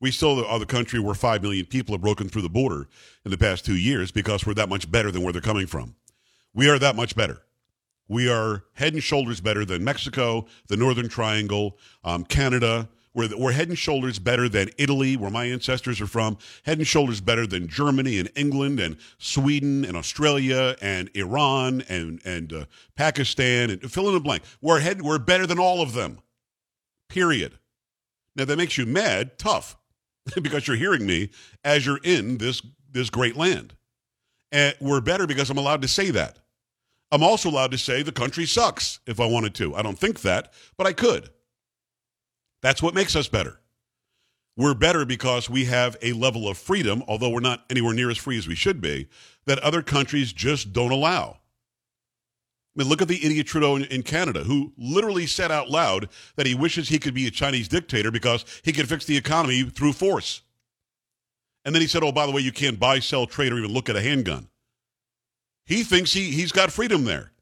We 0.00 0.10
still 0.10 0.44
are 0.44 0.58
the 0.58 0.66
country 0.66 1.00
where 1.00 1.14
5 1.14 1.42
million 1.42 1.66
people 1.66 1.94
have 1.94 2.02
broken 2.02 2.28
through 2.28 2.42
the 2.42 2.48
border 2.48 2.88
in 3.24 3.30
the 3.30 3.38
past 3.38 3.64
two 3.64 3.76
years 3.76 4.10
because 4.10 4.44
we're 4.44 4.54
that 4.54 4.68
much 4.68 4.90
better 4.90 5.10
than 5.10 5.22
where 5.22 5.32
they're 5.32 5.40
coming 5.40 5.66
from. 5.66 5.94
We 6.52 6.68
are 6.68 6.78
that 6.78 6.96
much 6.96 7.16
better. 7.16 7.40
We 8.06 8.28
are 8.28 8.64
head 8.74 8.92
and 8.92 9.02
shoulders 9.02 9.40
better 9.40 9.64
than 9.64 9.82
Mexico, 9.82 10.46
the 10.68 10.76
Northern 10.76 11.08
Triangle, 11.08 11.78
um, 12.04 12.24
Canada. 12.24 12.88
We're, 13.14 13.28
we're 13.36 13.52
head 13.52 13.68
and 13.68 13.78
shoulders 13.78 14.18
better 14.18 14.48
than 14.48 14.70
Italy, 14.76 15.16
where 15.16 15.30
my 15.30 15.44
ancestors 15.44 16.00
are 16.00 16.06
from. 16.06 16.36
Head 16.64 16.78
and 16.78 16.86
shoulders 16.86 17.20
better 17.20 17.46
than 17.46 17.68
Germany 17.68 18.18
and 18.18 18.30
England 18.34 18.80
and 18.80 18.96
Sweden 19.18 19.84
and 19.84 19.96
Australia 19.96 20.76
and 20.82 21.10
Iran 21.14 21.82
and 21.88 22.20
and 22.24 22.52
uh, 22.52 22.64
Pakistan 22.96 23.70
and 23.70 23.90
fill 23.90 24.08
in 24.08 24.14
the 24.14 24.20
blank. 24.20 24.42
We're 24.60 24.80
head. 24.80 25.02
We're 25.02 25.18
better 25.18 25.46
than 25.46 25.58
all 25.58 25.80
of 25.80 25.92
them. 25.92 26.18
Period. 27.08 27.58
Now 28.34 28.44
that 28.46 28.58
makes 28.58 28.76
you 28.76 28.84
mad, 28.84 29.38
tough, 29.38 29.76
because 30.42 30.66
you're 30.66 30.76
hearing 30.76 31.06
me 31.06 31.30
as 31.62 31.86
you're 31.86 32.00
in 32.02 32.38
this 32.38 32.62
this 32.90 33.10
great 33.10 33.36
land. 33.36 33.74
And 34.50 34.74
we're 34.80 35.00
better 35.00 35.26
because 35.26 35.50
I'm 35.50 35.58
allowed 35.58 35.82
to 35.82 35.88
say 35.88 36.10
that. 36.10 36.38
I'm 37.12 37.22
also 37.22 37.48
allowed 37.48 37.70
to 37.70 37.78
say 37.78 38.02
the 38.02 38.12
country 38.12 38.46
sucks 38.46 38.98
if 39.06 39.20
I 39.20 39.26
wanted 39.26 39.54
to. 39.56 39.74
I 39.74 39.82
don't 39.82 39.98
think 39.98 40.22
that, 40.22 40.52
but 40.76 40.86
I 40.86 40.92
could. 40.92 41.30
That's 42.64 42.82
what 42.82 42.94
makes 42.94 43.14
us 43.14 43.28
better. 43.28 43.60
We're 44.56 44.72
better 44.72 45.04
because 45.04 45.50
we 45.50 45.66
have 45.66 45.98
a 46.00 46.14
level 46.14 46.48
of 46.48 46.56
freedom, 46.56 47.04
although 47.06 47.28
we're 47.28 47.40
not 47.40 47.66
anywhere 47.68 47.92
near 47.92 48.08
as 48.08 48.16
free 48.16 48.38
as 48.38 48.48
we 48.48 48.54
should 48.54 48.80
be, 48.80 49.10
that 49.44 49.58
other 49.58 49.82
countries 49.82 50.32
just 50.32 50.72
don't 50.72 50.90
allow. 50.90 51.40
I 52.74 52.80
mean, 52.80 52.88
look 52.88 53.02
at 53.02 53.08
the 53.08 53.22
idiot 53.22 53.48
Trudeau 53.48 53.76
in, 53.76 53.84
in, 53.84 54.02
Canada, 54.02 54.44
who 54.44 54.72
literally 54.78 55.26
said 55.26 55.52
out 55.52 55.68
loud 55.68 56.08
that 56.36 56.46
he 56.46 56.54
wishes 56.54 56.88
he 56.88 56.98
could 56.98 57.12
be 57.12 57.26
a 57.26 57.30
Chinese 57.30 57.68
dictator 57.68 58.10
because 58.10 58.46
he 58.62 58.72
could 58.72 58.88
fix 58.88 59.04
the 59.04 59.18
economy 59.18 59.64
through 59.64 59.92
force. 59.92 60.40
And 61.66 61.74
then 61.74 61.82
he 61.82 61.86
said, 61.86 62.02
oh, 62.02 62.12
by 62.12 62.24
the 62.24 62.32
way, 62.32 62.40
you 62.40 62.52
can't 62.52 62.80
buy, 62.80 62.98
sell, 62.98 63.26
trade, 63.26 63.52
or 63.52 63.58
even 63.58 63.74
look 63.74 63.90
at 63.90 63.96
a 63.96 64.00
handgun. 64.00 64.48
He 65.66 65.82
thinks 65.82 66.14
he, 66.14 66.30
he's 66.30 66.50
got 66.50 66.72
freedom 66.72 67.04
there. 67.04 67.32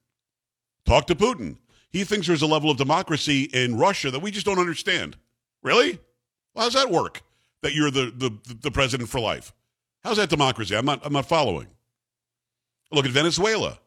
Talk 0.85 1.07
to 1.07 1.15
Putin. 1.15 1.59
He 1.93 2.05
thinks 2.05 2.27
there's 2.27 2.43
a 2.43 2.47
level 2.47 2.71
of 2.71 2.79
democracy 2.79 3.43
in 3.53 3.77
Russia 3.77 4.11
that 4.11 4.21
we 4.21 4.31
just 4.31 4.47
don't 4.47 4.59
understand. 4.59 5.17
Really? 5.63 5.99
Well, 6.55 6.65
how's 6.65 6.75
that 6.75 6.91
work? 6.91 7.23
That 7.63 7.75
you're 7.75 7.91
the, 7.91 8.13
the, 8.17 8.57
the 8.63 8.71
president 8.71 9.09
for 9.09 9.21
life? 9.21 9.53
How's 10.03 10.17
that 10.17 10.31
democracy? 10.31 10.75
I'm 10.75 10.87
not, 10.87 11.05
I'm 11.05 11.13
not 11.13 11.27
following. 11.27 11.69
Look 12.91 13.05
at 13.05 13.13
Venezuela. 13.13 13.79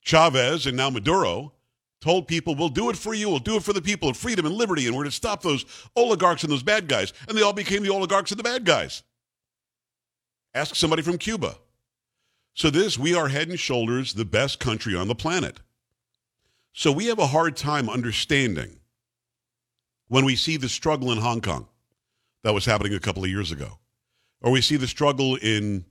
Chavez 0.00 0.66
and 0.66 0.76
now 0.76 0.90
Maduro 0.90 1.52
told 2.00 2.28
people, 2.28 2.54
we'll 2.54 2.68
do 2.68 2.90
it 2.90 2.96
for 2.96 3.14
you, 3.14 3.28
we'll 3.28 3.38
do 3.38 3.56
it 3.56 3.62
for 3.62 3.72
the 3.72 3.80
people 3.80 4.08
of 4.10 4.16
freedom 4.16 4.44
and 4.44 4.54
liberty, 4.54 4.86
and 4.86 4.94
we're 4.94 5.02
going 5.02 5.10
to 5.10 5.16
stop 5.16 5.42
those 5.42 5.64
oligarchs 5.96 6.42
and 6.42 6.52
those 6.52 6.62
bad 6.62 6.86
guys. 6.86 7.12
And 7.28 7.36
they 7.36 7.42
all 7.42 7.54
became 7.54 7.82
the 7.82 7.90
oligarchs 7.90 8.30
and 8.30 8.38
the 8.38 8.44
bad 8.44 8.64
guys. 8.64 9.02
Ask 10.54 10.76
somebody 10.76 11.02
from 11.02 11.18
Cuba. 11.18 11.56
So 12.52 12.70
this, 12.70 12.98
we 12.98 13.14
are 13.14 13.28
head 13.28 13.48
and 13.48 13.58
shoulders 13.58 14.14
the 14.14 14.24
best 14.24 14.60
country 14.60 14.94
on 14.94 15.08
the 15.08 15.14
planet. 15.14 15.60
So 16.76 16.90
we 16.90 17.06
have 17.06 17.20
a 17.20 17.28
hard 17.28 17.56
time 17.56 17.88
understanding 17.88 18.80
when 20.08 20.24
we 20.24 20.34
see 20.34 20.56
the 20.56 20.68
struggle 20.68 21.12
in 21.12 21.18
Hong 21.18 21.40
Kong 21.40 21.68
that 22.42 22.52
was 22.52 22.64
happening 22.64 22.94
a 22.94 23.00
couple 23.00 23.22
of 23.22 23.30
years 23.30 23.52
ago, 23.52 23.78
or 24.40 24.50
we 24.50 24.60
see 24.60 24.76
the 24.76 24.88
struggle 24.88 25.36
in 25.36 25.84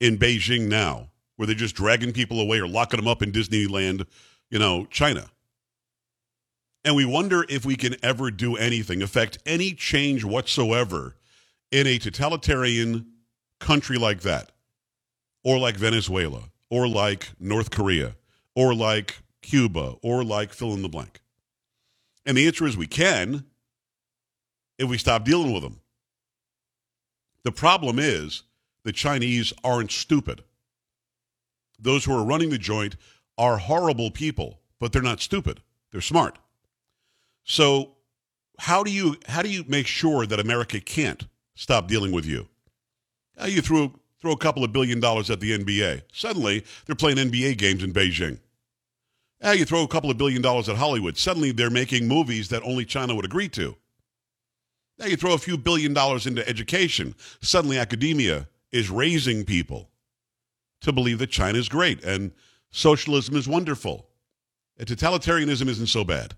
in 0.00 0.16
Beijing 0.16 0.66
now, 0.66 1.10
where 1.36 1.46
they're 1.46 1.54
just 1.54 1.74
dragging 1.74 2.12
people 2.12 2.40
away 2.40 2.58
or 2.58 2.66
locking 2.66 2.98
them 2.98 3.06
up 3.06 3.22
in 3.22 3.32
Disneyland, 3.32 4.06
you 4.48 4.58
know, 4.58 4.86
China. 4.86 5.26
And 6.86 6.96
we 6.96 7.04
wonder 7.04 7.44
if 7.46 7.66
we 7.66 7.76
can 7.76 7.94
ever 8.02 8.30
do 8.30 8.56
anything, 8.56 9.02
affect 9.02 9.36
any 9.44 9.72
change 9.74 10.24
whatsoever 10.24 11.16
in 11.70 11.86
a 11.86 11.98
totalitarian 11.98 13.12
country 13.60 13.98
like 13.98 14.22
that, 14.22 14.52
or 15.44 15.58
like 15.58 15.76
Venezuela, 15.76 16.44
or 16.70 16.88
like 16.88 17.28
North 17.38 17.70
Korea, 17.70 18.16
or 18.54 18.74
like 18.74 19.18
Cuba, 19.42 19.94
or 20.02 20.24
like 20.24 20.52
fill 20.52 20.74
in 20.74 20.82
the 20.82 20.88
blank. 20.88 21.20
And 22.26 22.36
the 22.36 22.46
answer 22.46 22.66
is 22.66 22.76
we 22.76 22.86
can 22.86 23.44
if 24.78 24.88
we 24.88 24.98
stop 24.98 25.24
dealing 25.24 25.52
with 25.52 25.62
them. 25.62 25.80
The 27.44 27.52
problem 27.52 27.98
is 27.98 28.42
the 28.84 28.92
Chinese 28.92 29.52
aren't 29.64 29.90
stupid. 29.90 30.44
Those 31.78 32.04
who 32.04 32.16
are 32.16 32.24
running 32.24 32.50
the 32.50 32.58
joint 32.58 32.96
are 33.36 33.58
horrible 33.58 34.10
people, 34.10 34.60
but 34.78 34.92
they're 34.92 35.02
not 35.02 35.20
stupid. 35.20 35.62
They're 35.90 36.00
smart. 36.00 36.38
So 37.44 37.96
how 38.58 38.82
do 38.82 38.90
you 38.90 39.16
how 39.26 39.42
do 39.42 39.48
you 39.48 39.64
make 39.68 39.86
sure 39.86 40.26
that 40.26 40.40
America 40.40 40.80
can't 40.80 41.26
stop 41.54 41.88
dealing 41.88 42.12
with 42.12 42.26
you? 42.26 42.48
Uh, 43.40 43.46
you 43.46 43.62
throw 43.62 43.94
throw 44.20 44.32
a 44.32 44.36
couple 44.36 44.64
of 44.64 44.72
billion 44.72 45.00
dollars 45.00 45.30
at 45.30 45.40
the 45.40 45.56
NBA. 45.56 46.02
Suddenly 46.12 46.64
they're 46.86 46.96
playing 46.96 47.18
NBA 47.18 47.56
games 47.56 47.82
in 47.82 47.92
Beijing. 47.92 48.38
Uh, 49.44 49.50
you 49.50 49.64
throw 49.64 49.82
a 49.82 49.88
couple 49.88 50.10
of 50.10 50.18
billion 50.18 50.42
dollars 50.42 50.68
at 50.68 50.76
Hollywood. 50.76 51.16
Suddenly 51.16 51.52
they're 51.52 51.70
making 51.70 52.08
movies 52.08 52.48
that 52.48 52.62
only 52.62 52.84
China 52.84 53.14
would 53.14 53.24
agree 53.24 53.48
to. 53.50 53.76
Now 54.98 55.06
you 55.06 55.16
throw 55.16 55.34
a 55.34 55.38
few 55.38 55.56
billion 55.56 55.94
dollars 55.94 56.26
into 56.26 56.46
education. 56.48 57.14
Suddenly 57.40 57.78
academia 57.78 58.48
is 58.72 58.90
raising 58.90 59.44
people 59.44 59.90
to 60.80 60.92
believe 60.92 61.18
that 61.18 61.30
China 61.30 61.58
is 61.58 61.68
great 61.68 62.02
and 62.02 62.32
socialism 62.70 63.36
is 63.36 63.48
wonderful. 63.48 64.06
And 64.76 64.88
totalitarianism 64.88 65.68
isn't 65.68 65.86
so 65.88 66.04
bad. 66.04 66.34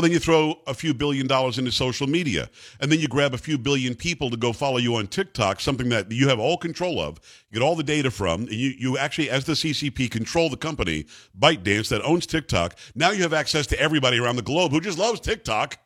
Well, 0.00 0.08
then 0.08 0.12
you 0.12 0.18
throw 0.18 0.58
a 0.66 0.72
few 0.72 0.94
billion 0.94 1.26
dollars 1.26 1.58
into 1.58 1.70
social 1.72 2.06
media, 2.06 2.48
and 2.80 2.90
then 2.90 3.00
you 3.00 3.06
grab 3.06 3.34
a 3.34 3.36
few 3.36 3.58
billion 3.58 3.94
people 3.94 4.30
to 4.30 4.36
go 4.38 4.54
follow 4.54 4.78
you 4.78 4.94
on 4.94 5.08
TikTok, 5.08 5.60
something 5.60 5.90
that 5.90 6.10
you 6.10 6.26
have 6.30 6.40
all 6.40 6.56
control 6.56 6.98
of, 6.98 7.20
get 7.52 7.60
all 7.60 7.76
the 7.76 7.82
data 7.82 8.10
from, 8.10 8.44
and 8.44 8.52
you, 8.52 8.72
you 8.78 8.96
actually, 8.96 9.28
as 9.28 9.44
the 9.44 9.52
CCP, 9.52 10.10
control 10.10 10.48
the 10.48 10.56
company, 10.56 11.04
ByteDance, 11.38 11.90
that 11.90 12.00
owns 12.00 12.24
TikTok. 12.24 12.78
Now 12.94 13.10
you 13.10 13.20
have 13.24 13.34
access 13.34 13.66
to 13.66 13.78
everybody 13.78 14.18
around 14.18 14.36
the 14.36 14.42
globe 14.42 14.72
who 14.72 14.80
just 14.80 14.96
loves 14.96 15.20
TikTok. 15.20 15.76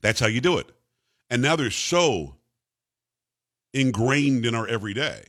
That's 0.00 0.18
how 0.18 0.26
you 0.26 0.40
do 0.40 0.58
it. 0.58 0.66
And 1.30 1.42
now 1.42 1.54
they're 1.54 1.70
so 1.70 2.38
ingrained 3.72 4.44
in 4.44 4.56
our 4.56 4.66
everyday 4.66 5.26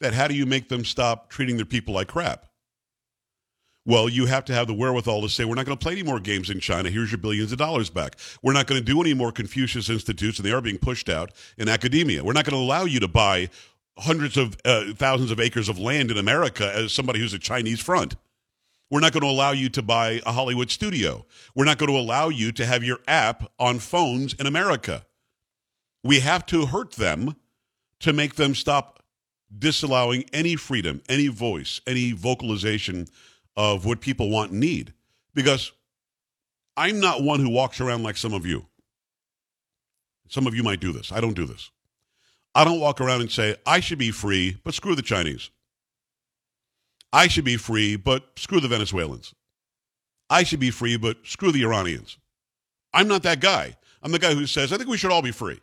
that 0.00 0.14
how 0.14 0.26
do 0.26 0.32
you 0.32 0.46
make 0.46 0.70
them 0.70 0.86
stop 0.86 1.28
treating 1.28 1.56
their 1.56 1.66
people 1.66 1.92
like 1.92 2.08
crap? 2.08 2.46
Well, 3.84 4.08
you 4.08 4.26
have 4.26 4.44
to 4.44 4.54
have 4.54 4.68
the 4.68 4.74
wherewithal 4.74 5.22
to 5.22 5.28
say, 5.28 5.44
we're 5.44 5.56
not 5.56 5.66
going 5.66 5.76
to 5.76 5.82
play 5.82 5.94
any 5.94 6.04
more 6.04 6.20
games 6.20 6.50
in 6.50 6.60
China. 6.60 6.88
Here's 6.88 7.10
your 7.10 7.18
billions 7.18 7.50
of 7.50 7.58
dollars 7.58 7.90
back. 7.90 8.16
We're 8.40 8.52
not 8.52 8.68
going 8.68 8.80
to 8.80 8.84
do 8.84 9.00
any 9.00 9.12
more 9.12 9.32
Confucius 9.32 9.90
Institutes, 9.90 10.38
and 10.38 10.46
they 10.46 10.52
are 10.52 10.60
being 10.60 10.78
pushed 10.78 11.08
out 11.08 11.32
in 11.58 11.68
academia. 11.68 12.22
We're 12.22 12.32
not 12.32 12.44
going 12.44 12.56
to 12.56 12.62
allow 12.62 12.84
you 12.84 13.00
to 13.00 13.08
buy 13.08 13.48
hundreds 13.98 14.36
of 14.36 14.56
uh, 14.64 14.92
thousands 14.94 15.32
of 15.32 15.40
acres 15.40 15.68
of 15.68 15.78
land 15.78 16.10
in 16.12 16.16
America 16.16 16.72
as 16.72 16.92
somebody 16.92 17.18
who's 17.18 17.34
a 17.34 17.38
Chinese 17.38 17.80
front. 17.80 18.14
We're 18.88 19.00
not 19.00 19.12
going 19.12 19.22
to 19.22 19.28
allow 19.28 19.52
you 19.52 19.68
to 19.70 19.82
buy 19.82 20.20
a 20.24 20.32
Hollywood 20.32 20.70
studio. 20.70 21.26
We're 21.54 21.64
not 21.64 21.78
going 21.78 21.90
to 21.90 21.98
allow 21.98 22.28
you 22.28 22.52
to 22.52 22.66
have 22.66 22.84
your 22.84 22.98
app 23.08 23.50
on 23.58 23.80
phones 23.80 24.34
in 24.34 24.46
America. 24.46 25.04
We 26.04 26.20
have 26.20 26.46
to 26.46 26.66
hurt 26.66 26.92
them 26.92 27.36
to 28.00 28.12
make 28.12 28.34
them 28.36 28.54
stop 28.54 29.02
disallowing 29.58 30.24
any 30.32 30.56
freedom, 30.56 31.02
any 31.08 31.28
voice, 31.28 31.80
any 31.86 32.12
vocalization 32.12 33.06
of 33.56 33.84
what 33.84 34.00
people 34.00 34.30
want 34.30 34.50
and 34.50 34.60
need. 34.60 34.92
Because 35.34 35.72
I'm 36.76 37.00
not 37.00 37.22
one 37.22 37.40
who 37.40 37.50
walks 37.50 37.80
around 37.80 38.02
like 38.02 38.16
some 38.16 38.32
of 38.32 38.46
you. 38.46 38.66
Some 40.28 40.46
of 40.46 40.54
you 40.54 40.62
might 40.62 40.80
do 40.80 40.92
this. 40.92 41.12
I 41.12 41.20
don't 41.20 41.34
do 41.34 41.44
this. 41.44 41.70
I 42.54 42.64
don't 42.64 42.80
walk 42.80 43.00
around 43.00 43.20
and 43.20 43.30
say, 43.30 43.56
I 43.66 43.80
should 43.80 43.98
be 43.98 44.10
free, 44.10 44.58
but 44.64 44.74
screw 44.74 44.94
the 44.94 45.02
Chinese. 45.02 45.50
I 47.12 47.28
should 47.28 47.44
be 47.44 47.56
free, 47.56 47.96
but 47.96 48.24
screw 48.36 48.60
the 48.60 48.68
Venezuelans. 48.68 49.34
I 50.30 50.44
should 50.44 50.60
be 50.60 50.70
free, 50.70 50.96
but 50.96 51.18
screw 51.24 51.52
the 51.52 51.62
Iranians. 51.62 52.16
I'm 52.94 53.08
not 53.08 53.22
that 53.24 53.40
guy. 53.40 53.76
I'm 54.02 54.12
the 54.12 54.18
guy 54.18 54.34
who 54.34 54.46
says, 54.46 54.72
I 54.72 54.76
think 54.78 54.88
we 54.88 54.96
should 54.96 55.10
all 55.10 55.22
be 55.22 55.32
free. 55.32 55.60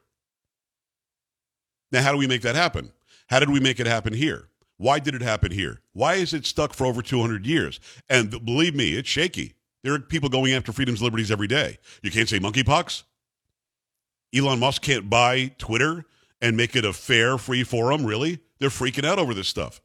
Now, 1.91 2.03
how 2.03 2.11
do 2.11 2.17
we 2.17 2.27
make 2.27 2.43
that 2.43 2.55
happen? 2.55 2.91
How 3.27 3.39
did 3.39 3.49
we 3.49 3.59
make 3.59 3.79
it 3.79 3.87
happen 3.87 4.13
here? 4.13 4.48
Why 4.79 4.99
did 4.99 5.13
it 5.13 5.21
happen 5.21 5.51
here? 5.51 5.81
Why 5.91 6.15
is 6.15 6.33
it 6.33 6.45
stuck 6.45 6.73
for 6.73 6.85
over 6.85 7.01
200 7.01 7.45
years? 7.45 7.81
And 8.09 8.31
believe 8.45 8.73
me, 8.73 8.93
it's 8.93 9.09
shaky. 9.09 9.55
There 9.83 9.93
are 9.93 9.99
people 9.99 10.29
going 10.29 10.53
after 10.53 10.71
freedoms, 10.71 11.01
liberties 11.01 11.31
every 11.31 11.47
day. 11.47 11.79
You 12.01 12.11
can't 12.11 12.29
say 12.29 12.39
monkeypox. 12.39 13.03
Elon 14.33 14.59
Musk 14.59 14.81
can't 14.81 15.09
buy 15.09 15.51
Twitter 15.57 16.05
and 16.41 16.55
make 16.55 16.77
it 16.77 16.85
a 16.85 16.93
fair, 16.93 17.37
free 17.37 17.65
forum, 17.65 18.05
really? 18.05 18.39
They're 18.59 18.69
freaking 18.69 19.05
out 19.05 19.19
over 19.19 19.33
this 19.33 19.49
stuff. 19.49 19.81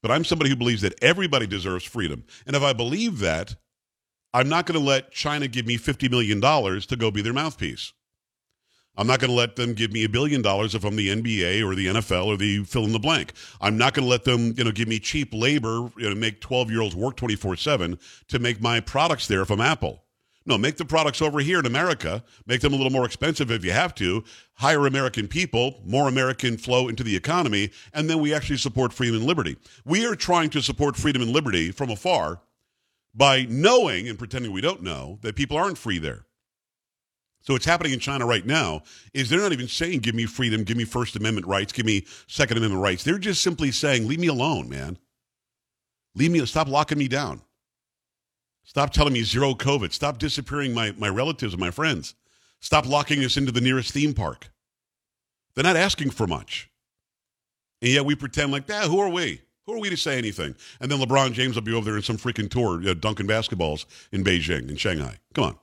But 0.00 0.10
I'm 0.10 0.24
somebody 0.24 0.48
who 0.48 0.56
believes 0.56 0.80
that 0.80 0.94
everybody 1.02 1.46
deserves 1.46 1.84
freedom. 1.84 2.24
And 2.46 2.56
if 2.56 2.62
I 2.62 2.72
believe 2.72 3.18
that, 3.18 3.54
I'm 4.32 4.48
not 4.48 4.64
going 4.64 4.80
to 4.80 4.84
let 4.84 5.10
China 5.10 5.46
give 5.46 5.66
me 5.66 5.76
$50 5.76 6.10
million 6.10 6.40
to 6.40 6.96
go 6.96 7.10
be 7.10 7.20
their 7.20 7.34
mouthpiece. 7.34 7.92
I'm 8.96 9.06
not 9.06 9.18
going 9.18 9.30
to 9.30 9.36
let 9.36 9.56
them 9.56 9.74
give 9.74 9.92
me 9.92 10.04
a 10.04 10.08
billion 10.08 10.40
dollars 10.40 10.74
if 10.74 10.84
I'm 10.84 10.96
the 10.96 11.08
NBA 11.08 11.66
or 11.66 11.74
the 11.74 11.86
NFL 11.86 12.26
or 12.26 12.36
the 12.36 12.62
fill 12.64 12.84
in 12.84 12.92
the 12.92 12.98
blank. 12.98 13.32
I'm 13.60 13.76
not 13.76 13.94
going 13.94 14.04
to 14.04 14.10
let 14.10 14.24
them, 14.24 14.54
you 14.56 14.64
know, 14.64 14.70
give 14.70 14.88
me 14.88 15.00
cheap 15.00 15.34
labor, 15.34 15.90
you 15.96 16.08
know, 16.08 16.14
make 16.14 16.40
12 16.40 16.70
year 16.70 16.80
olds 16.80 16.94
work 16.94 17.16
24 17.16 17.56
7 17.56 17.98
to 18.28 18.38
make 18.38 18.60
my 18.60 18.80
products 18.80 19.26
there 19.26 19.42
if 19.42 19.50
I'm 19.50 19.60
Apple. 19.60 20.04
No, 20.46 20.58
make 20.58 20.76
the 20.76 20.84
products 20.84 21.22
over 21.22 21.40
here 21.40 21.58
in 21.58 21.64
America, 21.64 22.22
make 22.46 22.60
them 22.60 22.74
a 22.74 22.76
little 22.76 22.92
more 22.92 23.06
expensive 23.06 23.50
if 23.50 23.64
you 23.64 23.72
have 23.72 23.94
to, 23.94 24.24
hire 24.54 24.86
American 24.86 25.26
people, 25.26 25.80
more 25.86 26.06
American 26.06 26.58
flow 26.58 26.88
into 26.88 27.02
the 27.02 27.16
economy, 27.16 27.70
and 27.94 28.10
then 28.10 28.20
we 28.20 28.34
actually 28.34 28.58
support 28.58 28.92
freedom 28.92 29.16
and 29.16 29.24
liberty. 29.24 29.56
We 29.86 30.06
are 30.06 30.14
trying 30.14 30.50
to 30.50 30.60
support 30.60 30.96
freedom 30.96 31.22
and 31.22 31.30
liberty 31.30 31.72
from 31.72 31.90
afar 31.90 32.42
by 33.14 33.46
knowing 33.48 34.06
and 34.06 34.18
pretending 34.18 34.52
we 34.52 34.60
don't 34.60 34.82
know 34.82 35.18
that 35.22 35.34
people 35.34 35.56
aren't 35.56 35.78
free 35.78 35.98
there. 35.98 36.26
So 37.44 37.52
what's 37.52 37.66
happening 37.66 37.92
in 37.92 38.00
China 38.00 38.26
right 38.26 38.44
now 38.44 38.82
is 39.12 39.28
they're 39.28 39.40
not 39.40 39.52
even 39.52 39.68
saying, 39.68 40.00
give 40.00 40.14
me 40.14 40.24
freedom, 40.24 40.64
give 40.64 40.78
me 40.78 40.84
First 40.84 41.14
Amendment 41.14 41.46
rights, 41.46 41.74
give 41.74 41.84
me 41.84 42.06
Second 42.26 42.56
Amendment 42.56 42.82
rights. 42.82 43.04
They're 43.04 43.18
just 43.18 43.42
simply 43.42 43.70
saying, 43.70 44.08
leave 44.08 44.18
me 44.18 44.28
alone, 44.28 44.70
man. 44.70 44.96
Leave 46.14 46.30
me, 46.30 46.44
stop 46.46 46.68
locking 46.68 46.96
me 46.96 47.06
down. 47.06 47.42
Stop 48.64 48.94
telling 48.94 49.12
me 49.12 49.22
zero 49.24 49.52
COVID. 49.52 49.92
Stop 49.92 50.18
disappearing 50.18 50.72
my, 50.72 50.94
my 50.96 51.08
relatives 51.08 51.52
and 51.52 51.60
my 51.60 51.70
friends. 51.70 52.14
Stop 52.60 52.88
locking 52.88 53.22
us 53.22 53.36
into 53.36 53.52
the 53.52 53.60
nearest 53.60 53.92
theme 53.92 54.14
park. 54.14 54.50
They're 55.54 55.64
not 55.64 55.76
asking 55.76 56.10
for 56.10 56.26
much. 56.26 56.70
And 57.82 57.90
yet 57.90 58.06
we 58.06 58.14
pretend 58.14 58.52
like, 58.52 58.64
ah, 58.70 58.88
who 58.88 59.00
are 59.00 59.10
we? 59.10 59.42
Who 59.66 59.74
are 59.74 59.80
we 59.80 59.90
to 59.90 59.98
say 59.98 60.16
anything? 60.16 60.54
And 60.80 60.90
then 60.90 60.98
LeBron 60.98 61.32
James 61.32 61.56
will 61.56 61.62
be 61.62 61.74
over 61.74 61.84
there 61.84 61.96
in 61.96 62.02
some 62.02 62.16
freaking 62.16 62.50
tour, 62.50 62.80
you 62.80 62.86
know, 62.86 62.94
dunking 62.94 63.26
basketballs 63.26 63.84
in 64.12 64.24
Beijing, 64.24 64.70
in 64.70 64.76
Shanghai. 64.76 65.18
Come 65.34 65.44
on. 65.44 65.58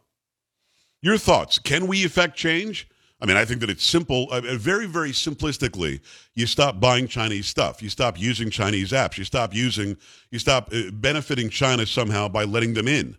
Your 1.01 1.17
thoughts? 1.17 1.57
Can 1.57 1.87
we 1.87 2.05
affect 2.05 2.35
change? 2.37 2.87
I 3.19 3.25
mean, 3.25 3.37
I 3.37 3.45
think 3.45 3.61
that 3.61 3.69
it's 3.69 3.83
simple. 3.83 4.27
Uh, 4.31 4.41
very, 4.41 4.87
very 4.87 5.11
simplistically, 5.11 6.01
you 6.33 6.47
stop 6.47 6.79
buying 6.79 7.07
Chinese 7.07 7.47
stuff. 7.47 7.81
You 7.81 7.89
stop 7.89 8.19
using 8.19 8.49
Chinese 8.49 8.91
apps. 8.91 9.17
You 9.17 9.23
stop 9.23 9.53
using, 9.53 9.97
you 10.31 10.39
stop 10.39 10.69
uh, 10.73 10.89
benefiting 10.91 11.49
China 11.49 11.85
somehow 11.85 12.27
by 12.27 12.43
letting 12.45 12.73
them 12.73 12.87
in. 12.87 13.15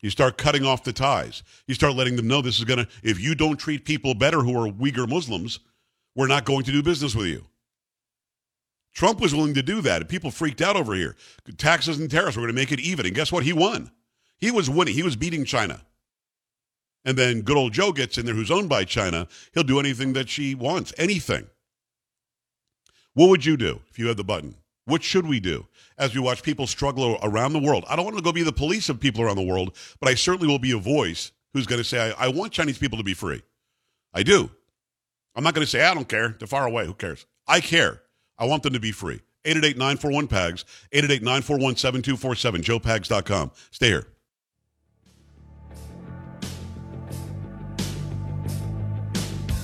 You 0.00 0.10
start 0.10 0.36
cutting 0.36 0.64
off 0.64 0.84
the 0.84 0.92
ties. 0.92 1.42
You 1.66 1.74
start 1.74 1.94
letting 1.94 2.16
them 2.16 2.26
know 2.28 2.42
this 2.42 2.58
is 2.58 2.64
going 2.64 2.84
to, 2.84 2.88
if 3.02 3.20
you 3.20 3.34
don't 3.34 3.56
treat 3.56 3.84
people 3.84 4.14
better 4.14 4.40
who 4.40 4.56
are 4.56 4.70
Uyghur 4.70 5.08
Muslims, 5.08 5.60
we're 6.14 6.26
not 6.26 6.44
going 6.44 6.64
to 6.64 6.72
do 6.72 6.82
business 6.82 7.14
with 7.14 7.26
you. 7.26 7.44
Trump 8.94 9.20
was 9.20 9.34
willing 9.34 9.54
to 9.54 9.62
do 9.62 9.80
that. 9.82 10.08
People 10.08 10.30
freaked 10.30 10.60
out 10.60 10.76
over 10.76 10.94
here. 10.94 11.16
Taxes 11.56 11.98
and 11.98 12.10
tariffs 12.10 12.36
were 12.36 12.42
going 12.42 12.54
to 12.54 12.60
make 12.60 12.72
it 12.72 12.80
even. 12.80 13.06
And 13.06 13.14
guess 13.14 13.30
what? 13.30 13.44
He 13.44 13.52
won. 13.52 13.90
He 14.38 14.50
was 14.50 14.70
winning. 14.70 14.94
He 14.94 15.02
was 15.02 15.16
beating 15.16 15.44
China 15.44 15.82
and 17.06 17.16
then 17.16 17.40
good 17.40 17.56
old 17.56 17.72
Joe 17.72 17.92
gets 17.92 18.18
in 18.18 18.26
there 18.26 18.34
who's 18.34 18.50
owned 18.50 18.68
by 18.68 18.84
China, 18.84 19.28
he'll 19.54 19.62
do 19.62 19.80
anything 19.80 20.12
that 20.14 20.28
she 20.28 20.54
wants, 20.54 20.92
anything. 20.98 21.46
What 23.14 23.30
would 23.30 23.46
you 23.46 23.56
do 23.56 23.80
if 23.88 23.98
you 23.98 24.08
had 24.08 24.18
the 24.18 24.24
button? 24.24 24.56
What 24.84 25.02
should 25.02 25.26
we 25.26 25.40
do 25.40 25.66
as 25.96 26.14
we 26.14 26.20
watch 26.20 26.42
people 26.42 26.66
struggle 26.66 27.18
around 27.22 27.54
the 27.54 27.60
world? 27.60 27.84
I 27.88 27.96
don't 27.96 28.04
want 28.04 28.16
to 28.18 28.22
go 28.22 28.32
be 28.32 28.42
the 28.42 28.52
police 28.52 28.88
of 28.88 29.00
people 29.00 29.22
around 29.22 29.36
the 29.36 29.42
world, 29.42 29.74
but 30.00 30.10
I 30.10 30.14
certainly 30.14 30.48
will 30.48 30.58
be 30.58 30.72
a 30.72 30.78
voice 30.78 31.32
who's 31.54 31.66
going 31.66 31.80
to 31.80 31.84
say, 31.84 32.12
I, 32.12 32.26
I 32.26 32.28
want 32.28 32.52
Chinese 32.52 32.76
people 32.76 32.98
to 32.98 33.04
be 33.04 33.14
free. 33.14 33.42
I 34.12 34.22
do. 34.22 34.50
I'm 35.34 35.44
not 35.44 35.54
going 35.54 35.64
to 35.64 35.70
say, 35.70 35.82
I 35.82 35.94
don't 35.94 36.08
care. 36.08 36.34
They're 36.38 36.46
far 36.46 36.66
away. 36.66 36.86
Who 36.86 36.94
cares? 36.94 37.24
I 37.46 37.60
care. 37.60 38.02
I 38.38 38.46
want 38.46 38.62
them 38.62 38.72
to 38.72 38.80
be 38.80 38.92
free. 38.92 39.20
888 39.44 39.76
941 39.78 40.26
PAGS, 40.26 40.64
888 40.92 41.22
941 41.22 41.76
7247, 41.76 42.62
joepags.com. 42.62 43.52
Stay 43.70 43.86
here. 43.88 44.06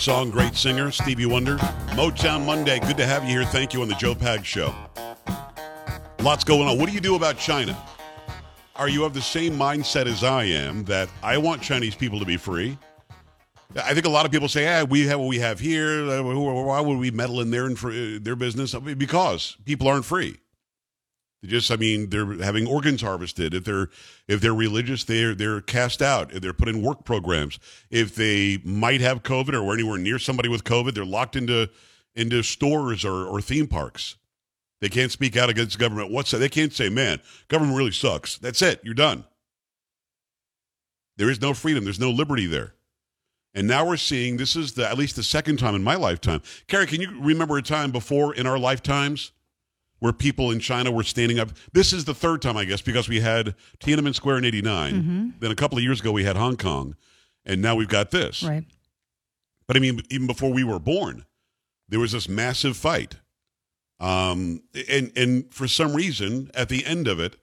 Song, 0.00 0.30
great 0.30 0.56
singer, 0.56 0.90
Stevie 0.90 1.26
Wonder. 1.26 1.58
Motown 1.88 2.46
Monday. 2.46 2.80
Good 2.80 2.96
to 2.96 3.04
have 3.04 3.22
you 3.24 3.28
here. 3.38 3.44
Thank 3.44 3.74
you 3.74 3.82
on 3.82 3.88
the 3.88 3.94
Joe 3.96 4.14
Pag 4.14 4.46
Show. 4.46 4.74
Lots 6.20 6.42
going 6.42 6.66
on. 6.66 6.78
What 6.78 6.88
do 6.88 6.94
you 6.94 7.02
do 7.02 7.16
about 7.16 7.36
China? 7.36 7.76
Are 8.76 8.88
you 8.88 9.04
of 9.04 9.12
the 9.12 9.20
same 9.20 9.58
mindset 9.58 10.06
as 10.06 10.24
I 10.24 10.44
am 10.44 10.84
that 10.84 11.10
I 11.22 11.36
want 11.36 11.60
Chinese 11.60 11.94
people 11.94 12.18
to 12.18 12.24
be 12.24 12.38
free? 12.38 12.78
I 13.76 13.92
think 13.92 14.06
a 14.06 14.08
lot 14.08 14.24
of 14.24 14.32
people 14.32 14.48
say, 14.48 14.66
"Ah, 14.66 14.84
we 14.84 15.06
have 15.06 15.20
what 15.20 15.28
we 15.28 15.38
have 15.40 15.60
here. 15.60 16.06
Why 16.22 16.80
would 16.80 16.96
we 16.96 17.10
meddle 17.10 17.42
in 17.42 17.50
their 17.50 17.68
their 17.68 18.36
business?" 18.36 18.74
Because 18.74 19.58
people 19.66 19.86
aren't 19.86 20.06
free. 20.06 20.38
Just, 21.42 21.70
I 21.70 21.76
mean, 21.76 22.10
they're 22.10 22.34
having 22.34 22.66
organs 22.66 23.00
harvested. 23.00 23.54
If 23.54 23.64
they're 23.64 23.88
if 24.28 24.42
they're 24.42 24.54
religious, 24.54 25.04
they're 25.04 25.34
they're 25.34 25.62
cast 25.62 26.02
out. 26.02 26.34
If 26.34 26.42
they're 26.42 26.52
put 26.52 26.68
in 26.68 26.82
work 26.82 27.04
programs. 27.04 27.58
If 27.88 28.14
they 28.14 28.58
might 28.62 29.00
have 29.00 29.22
COVID 29.22 29.54
or 29.54 29.62
were 29.62 29.72
anywhere 29.72 29.98
near 29.98 30.18
somebody 30.18 30.50
with 30.50 30.64
COVID, 30.64 30.94
they're 30.94 31.04
locked 31.04 31.36
into 31.36 31.70
into 32.14 32.42
stores 32.42 33.04
or, 33.06 33.26
or 33.26 33.40
theme 33.40 33.68
parks. 33.68 34.16
They 34.82 34.90
can't 34.90 35.12
speak 35.12 35.36
out 35.36 35.48
against 35.48 35.78
government. 35.78 36.10
What's 36.10 36.30
that? 36.32 36.38
They 36.38 36.48
can't 36.50 36.74
say, 36.74 36.90
"Man, 36.90 37.20
government 37.48 37.76
really 37.76 37.90
sucks." 37.90 38.36
That's 38.36 38.60
it. 38.60 38.80
You're 38.84 38.94
done. 38.94 39.24
There 41.16 41.30
is 41.30 41.40
no 41.40 41.54
freedom. 41.54 41.84
There's 41.84 42.00
no 42.00 42.10
liberty 42.10 42.46
there. 42.46 42.74
And 43.54 43.66
now 43.66 43.86
we're 43.86 43.96
seeing 43.96 44.36
this 44.36 44.56
is 44.56 44.72
the 44.74 44.88
at 44.88 44.98
least 44.98 45.16
the 45.16 45.22
second 45.22 45.58
time 45.58 45.74
in 45.74 45.82
my 45.82 45.96
lifetime. 45.96 46.42
Kari, 46.68 46.86
can 46.86 47.00
you 47.00 47.18
remember 47.20 47.56
a 47.56 47.62
time 47.62 47.90
before 47.90 48.34
in 48.34 48.46
our 48.46 48.58
lifetimes 48.58 49.32
where 50.00 50.12
people 50.12 50.50
in 50.50 50.60
China 50.60 50.90
were 50.90 51.02
standing 51.02 51.38
up? 51.38 51.50
This 51.72 51.92
is 51.92 52.04
the 52.04 52.14
third 52.14 52.42
time, 52.42 52.56
I 52.56 52.64
guess, 52.64 52.82
because 52.82 53.08
we 53.08 53.20
had 53.20 53.54
Tiananmen 53.78 54.14
Square 54.14 54.38
in 54.38 54.44
'89. 54.44 54.94
Mm-hmm. 54.94 55.28
Then 55.38 55.50
a 55.50 55.54
couple 55.54 55.78
of 55.78 55.84
years 55.84 56.00
ago 56.00 56.12
we 56.12 56.24
had 56.24 56.36
Hong 56.36 56.56
Kong, 56.56 56.96
and 57.46 57.62
now 57.62 57.76
we've 57.76 57.88
got 57.88 58.10
this. 58.10 58.42
Right. 58.42 58.64
But 59.66 59.76
I 59.76 59.80
mean, 59.80 60.00
even 60.10 60.26
before 60.26 60.52
we 60.52 60.64
were 60.64 60.80
born, 60.80 61.24
there 61.88 62.00
was 62.00 62.12
this 62.12 62.28
massive 62.28 62.76
fight. 62.76 63.16
Um, 64.00 64.62
and 64.88 65.12
and 65.16 65.54
for 65.54 65.68
some 65.68 65.94
reason, 65.94 66.50
at 66.54 66.68
the 66.68 66.84
end 66.84 67.06
of 67.06 67.20
it, 67.20 67.36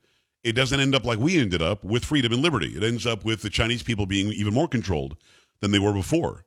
it 0.44 0.54
doesn't 0.54 0.80
end 0.80 0.96
up 0.96 1.06
like 1.06 1.20
we 1.20 1.40
ended 1.40 1.62
up 1.62 1.84
with 1.84 2.06
freedom 2.06 2.34
and 2.34 2.42
liberty. 2.42 2.76
It 2.76 2.84
ends 2.84 3.06
up 3.06 3.24
with 3.24 3.42
the 3.42 3.50
Chinese 3.50 3.84
people 3.84 4.06
being 4.06 4.28
even 4.28 4.54
more 4.54 4.68
controlled 4.68 5.18
than 5.62 5.72
they 5.72 5.80
were 5.80 5.94
before. 5.94 6.46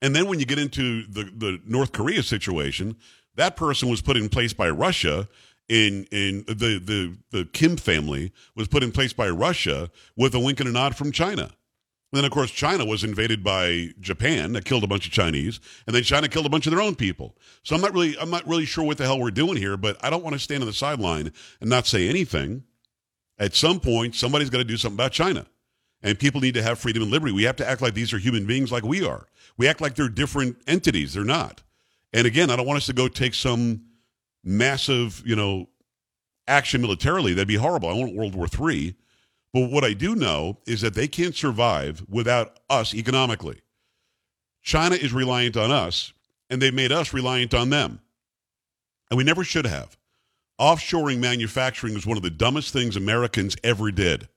And 0.00 0.16
then 0.16 0.26
when 0.26 0.40
you 0.40 0.46
get 0.46 0.58
into 0.58 1.06
the, 1.06 1.24
the 1.24 1.60
North 1.64 1.92
Korea 1.92 2.22
situation, 2.24 2.96
that 3.36 3.56
person 3.56 3.88
was 3.88 4.02
put 4.02 4.16
in 4.16 4.28
place 4.28 4.52
by 4.52 4.70
Russia. 4.70 5.28
In 5.68 6.04
in 6.10 6.44
the, 6.48 6.78
the 6.84 7.16
the 7.30 7.44
Kim 7.46 7.76
family 7.76 8.32
was 8.54 8.68
put 8.68 8.82
in 8.82 8.92
place 8.92 9.12
by 9.12 9.30
Russia 9.30 9.90
with 10.16 10.34
a 10.34 10.40
wink 10.40 10.60
and 10.60 10.68
a 10.68 10.72
nod 10.72 10.96
from 10.96 11.12
China. 11.12 11.44
And 11.44 12.18
then 12.18 12.24
of 12.24 12.30
course 12.32 12.50
China 12.50 12.84
was 12.84 13.04
invaded 13.04 13.42
by 13.42 13.90
Japan 14.00 14.52
that 14.52 14.64
killed 14.64 14.84
a 14.84 14.88
bunch 14.88 15.06
of 15.06 15.12
Chinese, 15.12 15.60
and 15.86 15.94
then 15.94 16.02
China 16.02 16.28
killed 16.28 16.46
a 16.46 16.50
bunch 16.50 16.66
of 16.66 16.72
their 16.72 16.82
own 16.82 16.94
people. 16.94 17.36
So 17.62 17.74
I'm 17.74 17.80
not 17.80 17.94
really 17.94 18.18
I'm 18.18 18.28
not 18.28 18.46
really 18.46 18.66
sure 18.66 18.84
what 18.84 18.98
the 18.98 19.04
hell 19.04 19.20
we're 19.20 19.30
doing 19.30 19.56
here, 19.56 19.76
but 19.76 19.96
I 20.04 20.10
don't 20.10 20.22
want 20.22 20.34
to 20.34 20.40
stand 20.40 20.62
on 20.62 20.66
the 20.66 20.74
sideline 20.74 21.32
and 21.60 21.70
not 21.70 21.86
say 21.86 22.08
anything. 22.08 22.64
At 23.38 23.54
some 23.54 23.80
point, 23.80 24.14
somebody's 24.14 24.50
got 24.50 24.58
to 24.58 24.64
do 24.64 24.76
something 24.76 24.96
about 24.96 25.12
China. 25.12 25.46
And 26.02 26.18
people 26.18 26.40
need 26.40 26.54
to 26.54 26.62
have 26.62 26.78
freedom 26.78 27.02
and 27.02 27.10
liberty. 27.10 27.32
We 27.32 27.44
have 27.44 27.56
to 27.56 27.68
act 27.68 27.80
like 27.80 27.94
these 27.94 28.12
are 28.12 28.18
human 28.18 28.46
beings 28.46 28.70
like 28.70 28.82
we 28.82 29.06
are. 29.06 29.26
We 29.56 29.68
act 29.68 29.80
like 29.80 29.94
they're 29.94 30.08
different 30.08 30.58
entities. 30.66 31.14
They're 31.14 31.24
not. 31.24 31.62
And 32.12 32.26
again, 32.26 32.50
I 32.50 32.56
don't 32.56 32.66
want 32.66 32.78
us 32.78 32.86
to 32.86 32.92
go 32.92 33.08
take 33.08 33.34
some 33.34 33.82
massive, 34.44 35.22
you 35.24 35.36
know, 35.36 35.68
action 36.46 36.80
militarily. 36.82 37.32
That'd 37.34 37.48
be 37.48 37.54
horrible. 37.54 37.88
I 37.88 37.94
want 37.94 38.14
World 38.14 38.34
War 38.34 38.46
III. 38.46 38.94
But 39.52 39.70
what 39.70 39.84
I 39.84 39.92
do 39.92 40.14
know 40.14 40.58
is 40.66 40.80
that 40.80 40.94
they 40.94 41.08
can't 41.08 41.34
survive 41.34 42.04
without 42.08 42.58
us 42.70 42.94
economically. 42.94 43.60
China 44.62 44.94
is 44.94 45.12
reliant 45.12 45.56
on 45.56 45.70
us, 45.70 46.12
and 46.48 46.60
they've 46.60 46.72
made 46.72 46.92
us 46.92 47.12
reliant 47.12 47.52
on 47.52 47.70
them. 47.70 48.00
And 49.10 49.18
we 49.18 49.24
never 49.24 49.44
should 49.44 49.66
have. 49.66 49.96
Offshoring 50.60 51.18
manufacturing 51.18 51.96
is 51.96 52.06
one 52.06 52.16
of 52.16 52.22
the 52.22 52.30
dumbest 52.30 52.72
things 52.72 52.96
Americans 52.96 53.56
ever 53.64 53.90
did. 53.90 54.28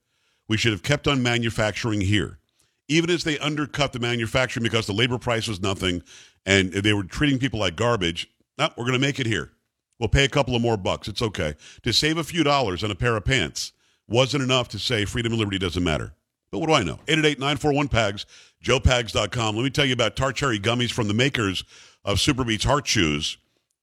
We 0.48 0.58
should 0.58 0.72
have 0.72 0.84
kept 0.84 1.08
on 1.08 1.24
manufacturing 1.24 2.02
here. 2.02 2.40
Even 2.88 3.10
as 3.10 3.24
they 3.24 3.40
undercut 3.40 3.94
the 3.94 4.00
manufacturing 4.00 4.64
because 4.64 4.86
the 4.88 4.94
labor 4.94 5.18
price 5.18 5.48
was 5.48 5.62
nothing 5.62 6.04
and 6.46 6.72
they 6.72 6.94
were 6.94 7.04
treating 7.04 7.40
people 7.40 7.60
like 7.60 7.76
garbage, 7.76 8.30
no, 8.58 8.70
we're 8.78 8.86
going 8.86 8.94
to 8.94 9.00
make 9.00 9.20
it 9.20 9.26
here. 9.26 9.52
We'll 10.00 10.10
pay 10.10 10.26
a 10.26 10.30
couple 10.30 10.56
of 10.56 10.62
more 10.62 10.78
bucks. 10.78 11.08
It's 11.08 11.22
okay. 11.22 11.56
To 11.84 11.94
save 11.94 12.18
a 12.18 12.24
few 12.24 12.44
dollars 12.44 12.84
on 12.84 12.92
a 12.92 12.96
pair 12.96 13.16
of 13.16 13.26
pants 13.26 13.72
wasn't 14.08 14.44
enough 14.44 14.68
to 14.70 14.80
say 14.80 15.06
freedom 15.06 15.32
and 15.32 15.40
liberty 15.40 15.58
doesn't 15.58 15.84
matter. 15.84 16.14
But 16.52 16.60
what 16.60 16.68
do 16.68 16.74
I 16.74 16.84
know? 16.84 17.00
888-941-PAGS, 17.08 18.26
joepags.com. 18.64 19.56
Let 19.56 19.64
me 19.64 19.70
tell 19.70 19.86
you 19.86 19.94
about 19.94 20.16
tart 20.16 20.36
cherry 20.36 20.60
gummies 20.60 20.92
from 20.92 21.08
the 21.08 21.14
makers 21.14 21.64
of 22.04 22.18
SuperBeets 22.18 22.66
Heart 22.66 22.86
Chews. 22.86 23.38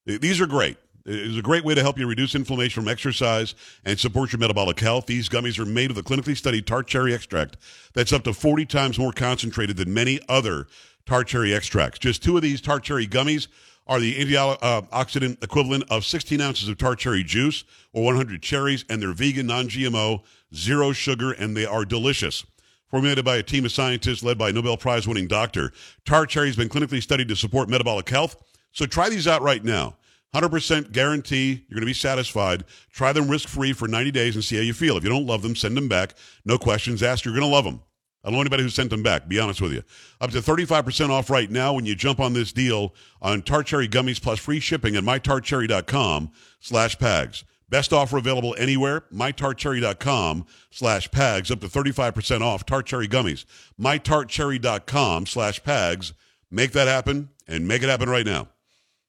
These 0.07 0.41
are 0.41 0.47
great. 0.47 0.77
It's 1.05 1.37
a 1.37 1.43
great 1.43 1.65
way 1.65 1.75
to 1.75 1.83
help 1.83 1.99
you 1.99 2.07
reduce 2.07 2.35
inflammation 2.37 2.83
from 2.83 2.89
exercise 2.89 3.57
and 3.85 3.99
support 3.99 4.33
your 4.33 4.39
metabolic 4.39 4.79
health. 4.79 5.07
These 5.07 5.29
gummies 5.29 5.59
are 5.59 5.65
made 5.65 5.91
with 5.91 5.99
a 5.99 6.09
clinically 6.09 6.37
studied 6.37 6.67
tart 6.67 6.87
cherry 6.87 7.13
extract 7.13 7.57
that's 7.93 8.13
up 8.13 8.23
to 8.25 8.33
40 8.33 8.67
times 8.67 8.99
more 8.99 9.13
concentrated 9.13 9.77
than 9.77 9.93
many 9.93 10.21
other 10.29 10.69
tart 11.07 11.27
cherry 11.27 11.55
extracts. 11.55 11.99
Just 11.99 12.23
two 12.23 12.37
of 12.37 12.43
these 12.43 12.61
tart 12.61 12.83
cherry 12.85 13.07
gummies 13.07 13.49
are 13.87 14.01
the 14.01 14.15
antioxidant 14.15 15.33
uh, 15.35 15.37
equivalent 15.43 15.85
of 15.91 16.05
16 16.05 16.41
ounces 16.41 16.69
of 16.69 16.79
tart 16.79 16.99
cherry 16.99 17.25
juice 17.25 17.65
or 17.93 18.05
100 18.05 18.43
cherries, 18.43 18.85
and 18.89 19.03
they're 19.03 19.13
vegan, 19.13 19.47
non 19.47 19.69
GMO, 19.69 20.23
zero 20.55 20.93
sugar, 20.93 21.33
and 21.33 21.57
they 21.57 21.67
are 21.67 21.85
delicious. 21.85 22.45
Formulated 22.89 23.25
by 23.25 23.37
a 23.37 23.43
team 23.43 23.65
of 23.65 23.73
scientists 23.73 24.23
led 24.23 24.37
by 24.37 24.51
a 24.51 24.53
Nobel 24.53 24.77
Prize 24.77 25.09
winning 25.09 25.27
doctor, 25.27 25.73
tart 26.05 26.29
cherry 26.29 26.49
has 26.49 26.57
been 26.57 26.69
clinically 26.69 27.03
studied 27.03 27.29
to 27.29 27.37
support 27.37 27.69
metabolic 27.69 28.09
health. 28.09 28.37
So 28.73 28.87
try 28.87 29.09
these 29.09 29.27
out 29.27 29.43
right 29.43 29.65
now. 29.65 29.97
100% 30.35 30.93
guarantee 30.93 31.65
you're 31.69 31.77
going 31.77 31.83
to 31.83 31.87
be 31.87 31.93
satisfied. 31.93 32.65
Try 32.91 33.13
them 33.13 33.29
risk 33.29 33.49
free 33.49 33.73
for 33.73 33.87
90 33.87 34.11
days 34.13 34.35
and 34.35 34.45
see 34.45 34.57
how 34.57 34.63
you 34.63 34.73
feel. 34.73 34.97
If 34.97 35.05
you 35.05 35.11
don't 35.11 35.27
love 35.27 35.43
them, 35.43 35.55
send 35.55 35.77
them 35.77 35.89
back. 35.89 36.15
No 36.45 36.57
questions 36.57 37.03
asked. 37.03 37.25
You're 37.25 37.35
going 37.35 37.49
to 37.49 37.55
love 37.55 37.65
them. 37.65 37.83
I 38.25 38.29
don't 38.29 38.35
know 38.35 38.41
anybody 38.41 38.63
who 38.63 38.69
sent 38.69 38.91
them 38.91 39.03
back, 39.03 39.29
be 39.29 39.41
honest 39.41 39.61
with 39.61 39.73
you. 39.73 39.83
Up 40.21 40.31
to 40.31 40.39
35% 40.39 41.11
off 41.11 41.29
right 41.29 41.51
now 41.51 41.73
when 41.75 41.87
you 41.87 41.95
jump 41.97 42.21
on 42.21 42.35
this 42.35 42.53
deal 42.53 42.95
on 43.21 43.43
Tart 43.43 43.67
Cherry 43.67 43.89
Gummies 43.89 44.23
plus 44.23 44.39
free 44.39 44.61
shipping 44.61 44.95
at 44.95 45.03
mytartcherry.com 45.03 46.31
slash 46.61 46.97
pags. 46.99 47.43
Best 47.69 47.93
offer 47.93 48.19
available 48.19 48.55
anywhere, 48.59 49.05
mytartcherry.com 49.13 50.47
slash 50.71 51.09
pags, 51.09 51.51
up 51.51 51.61
to 51.61 51.69
35% 51.69 52.43
off 52.43 52.67
Tart 52.67 52.87
Cherry 52.87 53.09
Gummies. 53.09 53.45
mytartcherry.com 53.81 55.27
slash 55.27 55.63
pags. 55.63 56.13
Make 56.51 56.73
that 56.73 56.87
happen 56.87 57.31
and 57.49 57.67
make 57.67 57.83
it 57.83 57.89
happen 57.89 58.09
right 58.09 58.27
now. 58.27 58.49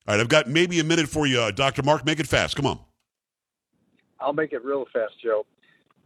All 0.07 0.15
right, 0.15 0.19
I've 0.19 0.29
got 0.29 0.47
maybe 0.47 0.79
a 0.79 0.83
minute 0.83 1.07
for 1.07 1.27
you, 1.27 1.39
uh, 1.39 1.51
Dr. 1.51 1.83
Mark. 1.83 2.05
Make 2.05 2.19
it 2.19 2.27
fast. 2.27 2.55
Come 2.55 2.65
on. 2.65 2.79
I'll 4.19 4.33
make 4.33 4.53
it 4.53 4.63
real 4.63 4.85
fast, 4.93 5.13
Joe. 5.21 5.45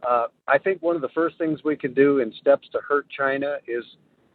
Uh, 0.06 0.26
I 0.46 0.58
think 0.58 0.82
one 0.82 0.96
of 0.96 1.02
the 1.02 1.08
first 1.10 1.38
things 1.38 1.64
we 1.64 1.76
can 1.76 1.92
do 1.94 2.18
in 2.20 2.32
steps 2.40 2.68
to 2.72 2.78
hurt 2.86 3.06
China 3.10 3.56
is 3.66 3.84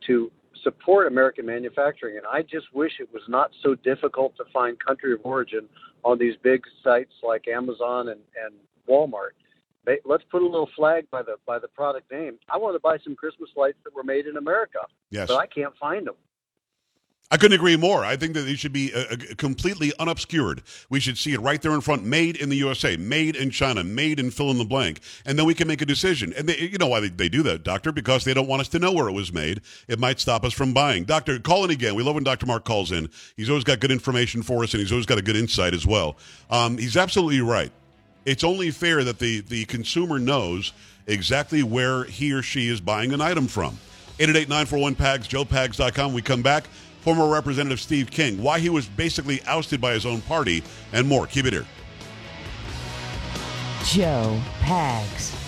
to 0.08 0.32
support 0.64 1.08
American 1.08 1.46
manufacturing. 1.46 2.18
And 2.18 2.26
I 2.32 2.42
just 2.42 2.74
wish 2.74 2.94
it 3.00 3.10
was 3.14 3.24
not 3.28 3.52
so 3.62 3.76
difficult 3.76 4.36
to 4.38 4.44
find 4.54 4.78
country 4.80 5.14
of 5.14 5.20
origin 5.24 5.68
on 6.04 6.18
these 6.18 6.36
big 6.44 6.64
sites 6.84 7.14
like 7.24 7.48
Amazon 7.48 8.10
and, 8.10 8.20
and 8.44 8.54
Walmart. 8.90 9.32
They, 9.86 10.00
let's 10.06 10.24
put 10.32 10.42
a 10.42 10.46
little 10.46 10.70
flag 10.76 11.10
by 11.12 11.24
the 11.24 11.36
by 11.46 11.60
the 11.60 11.68
product 11.68 12.10
name. 12.12 12.40
I 12.50 12.58
want 12.58 12.76
to 12.76 12.80
buy 12.80 12.98
some 13.04 13.16
Christmas 13.16 13.50
lights 13.58 13.78
that 13.84 13.94
were 13.94 14.04
made 14.04 14.28
in 14.28 14.38
America, 14.38 14.80
Yes. 15.12 15.28
but 15.28 15.38
I 15.38 15.46
can't 15.46 15.76
find 15.78 16.08
them. 16.08 16.16
I 17.34 17.38
couldn't 17.38 17.56
agree 17.56 17.76
more. 17.78 18.06
I 18.06 18.16
think 18.16 18.36
that 18.36 18.42
they 18.42 18.54
should 18.54 18.74
be 18.74 18.94
uh, 18.94 19.06
uh, 19.10 19.16
completely 19.38 19.92
unobscured. 19.98 20.62
We 20.92 21.00
should 21.00 21.18
see 21.18 21.34
it 21.34 21.42
right 21.42 21.60
there 21.60 21.74
in 21.74 21.82
front, 21.82 22.06
made 22.06 22.36
in 22.36 22.50
the 22.50 22.56
USA, 22.58 22.96
made 22.96 23.36
in 23.36 23.50
China, 23.50 23.84
made 23.84 24.20
in 24.20 24.30
fill 24.30 24.52
in 24.52 24.60
the 24.60 24.66
blank, 24.66 25.00
and 25.26 25.36
then 25.36 25.48
we 25.48 25.56
can 25.56 25.68
make 25.68 25.82
a 25.82 25.86
decision. 25.88 26.32
And 26.38 26.48
they, 26.48 26.60
you 26.60 26.78
know 26.78 26.86
why 26.86 27.00
they, 27.00 27.10
they 27.10 27.30
do 27.30 27.42
that, 27.42 27.64
Doctor? 27.64 27.92
Because 27.92 28.24
they 28.24 28.36
don't 28.36 28.48
want 28.48 28.62
us 28.62 28.68
to 28.68 28.78
know 28.78 28.92
where 28.92 29.10
it 29.10 29.14
was 29.14 29.34
made. 29.34 29.62
It 29.88 29.98
might 29.98 30.20
stop 30.20 30.44
us 30.44 30.54
from 30.54 30.76
buying. 30.76 31.06
Doctor, 31.06 31.40
call 31.40 31.66
in 31.66 31.72
again. 31.72 31.96
We 31.96 32.04
love 32.04 32.14
when 32.14 32.24
Dr. 32.24 32.46
Mark 32.46 32.66
calls 32.66 32.92
in. 32.92 33.10
He's 33.36 33.50
always 33.50 33.64
got 33.64 33.80
good 33.80 33.92
information 33.92 34.44
for 34.44 34.62
us, 34.64 34.76
and 34.76 34.82
he's 34.82 34.92
always 34.92 35.08
got 35.08 35.18
a 35.18 35.24
good 35.24 35.36
insight 35.36 35.74
as 35.74 35.88
well. 35.88 36.18
Um, 36.52 36.78
he's 36.78 36.96
absolutely 36.96 37.42
right. 37.42 37.72
It's 38.26 38.44
only 38.44 38.70
fair 38.70 39.04
that 39.04 39.18
the, 39.18 39.40
the 39.42 39.66
consumer 39.66 40.20
knows 40.20 40.72
exactly 41.08 41.64
where 41.64 42.04
he 42.04 42.32
or 42.32 42.44
she 42.44 42.68
is 42.68 42.80
buying 42.80 43.12
an 43.12 43.22
item 43.22 43.48
from. 43.48 43.80
888-941-PAGS, 44.20 45.28
joepags.com. 45.28 46.14
We 46.14 46.22
come 46.22 46.44
back. 46.44 46.66
Former 47.04 47.28
Representative 47.28 47.82
Steve 47.82 48.10
King, 48.10 48.42
why 48.42 48.60
he 48.60 48.70
was 48.70 48.88
basically 48.88 49.42
ousted 49.44 49.82
by 49.82 49.94
his 49.94 50.06
own 50.06 50.22
party, 50.22 50.64
and 50.94 51.06
more. 51.06 51.28
Keep 51.28 51.48
it 51.48 51.54
here. 51.54 51.66
Joe 53.84 54.40
Pags. 54.62 55.43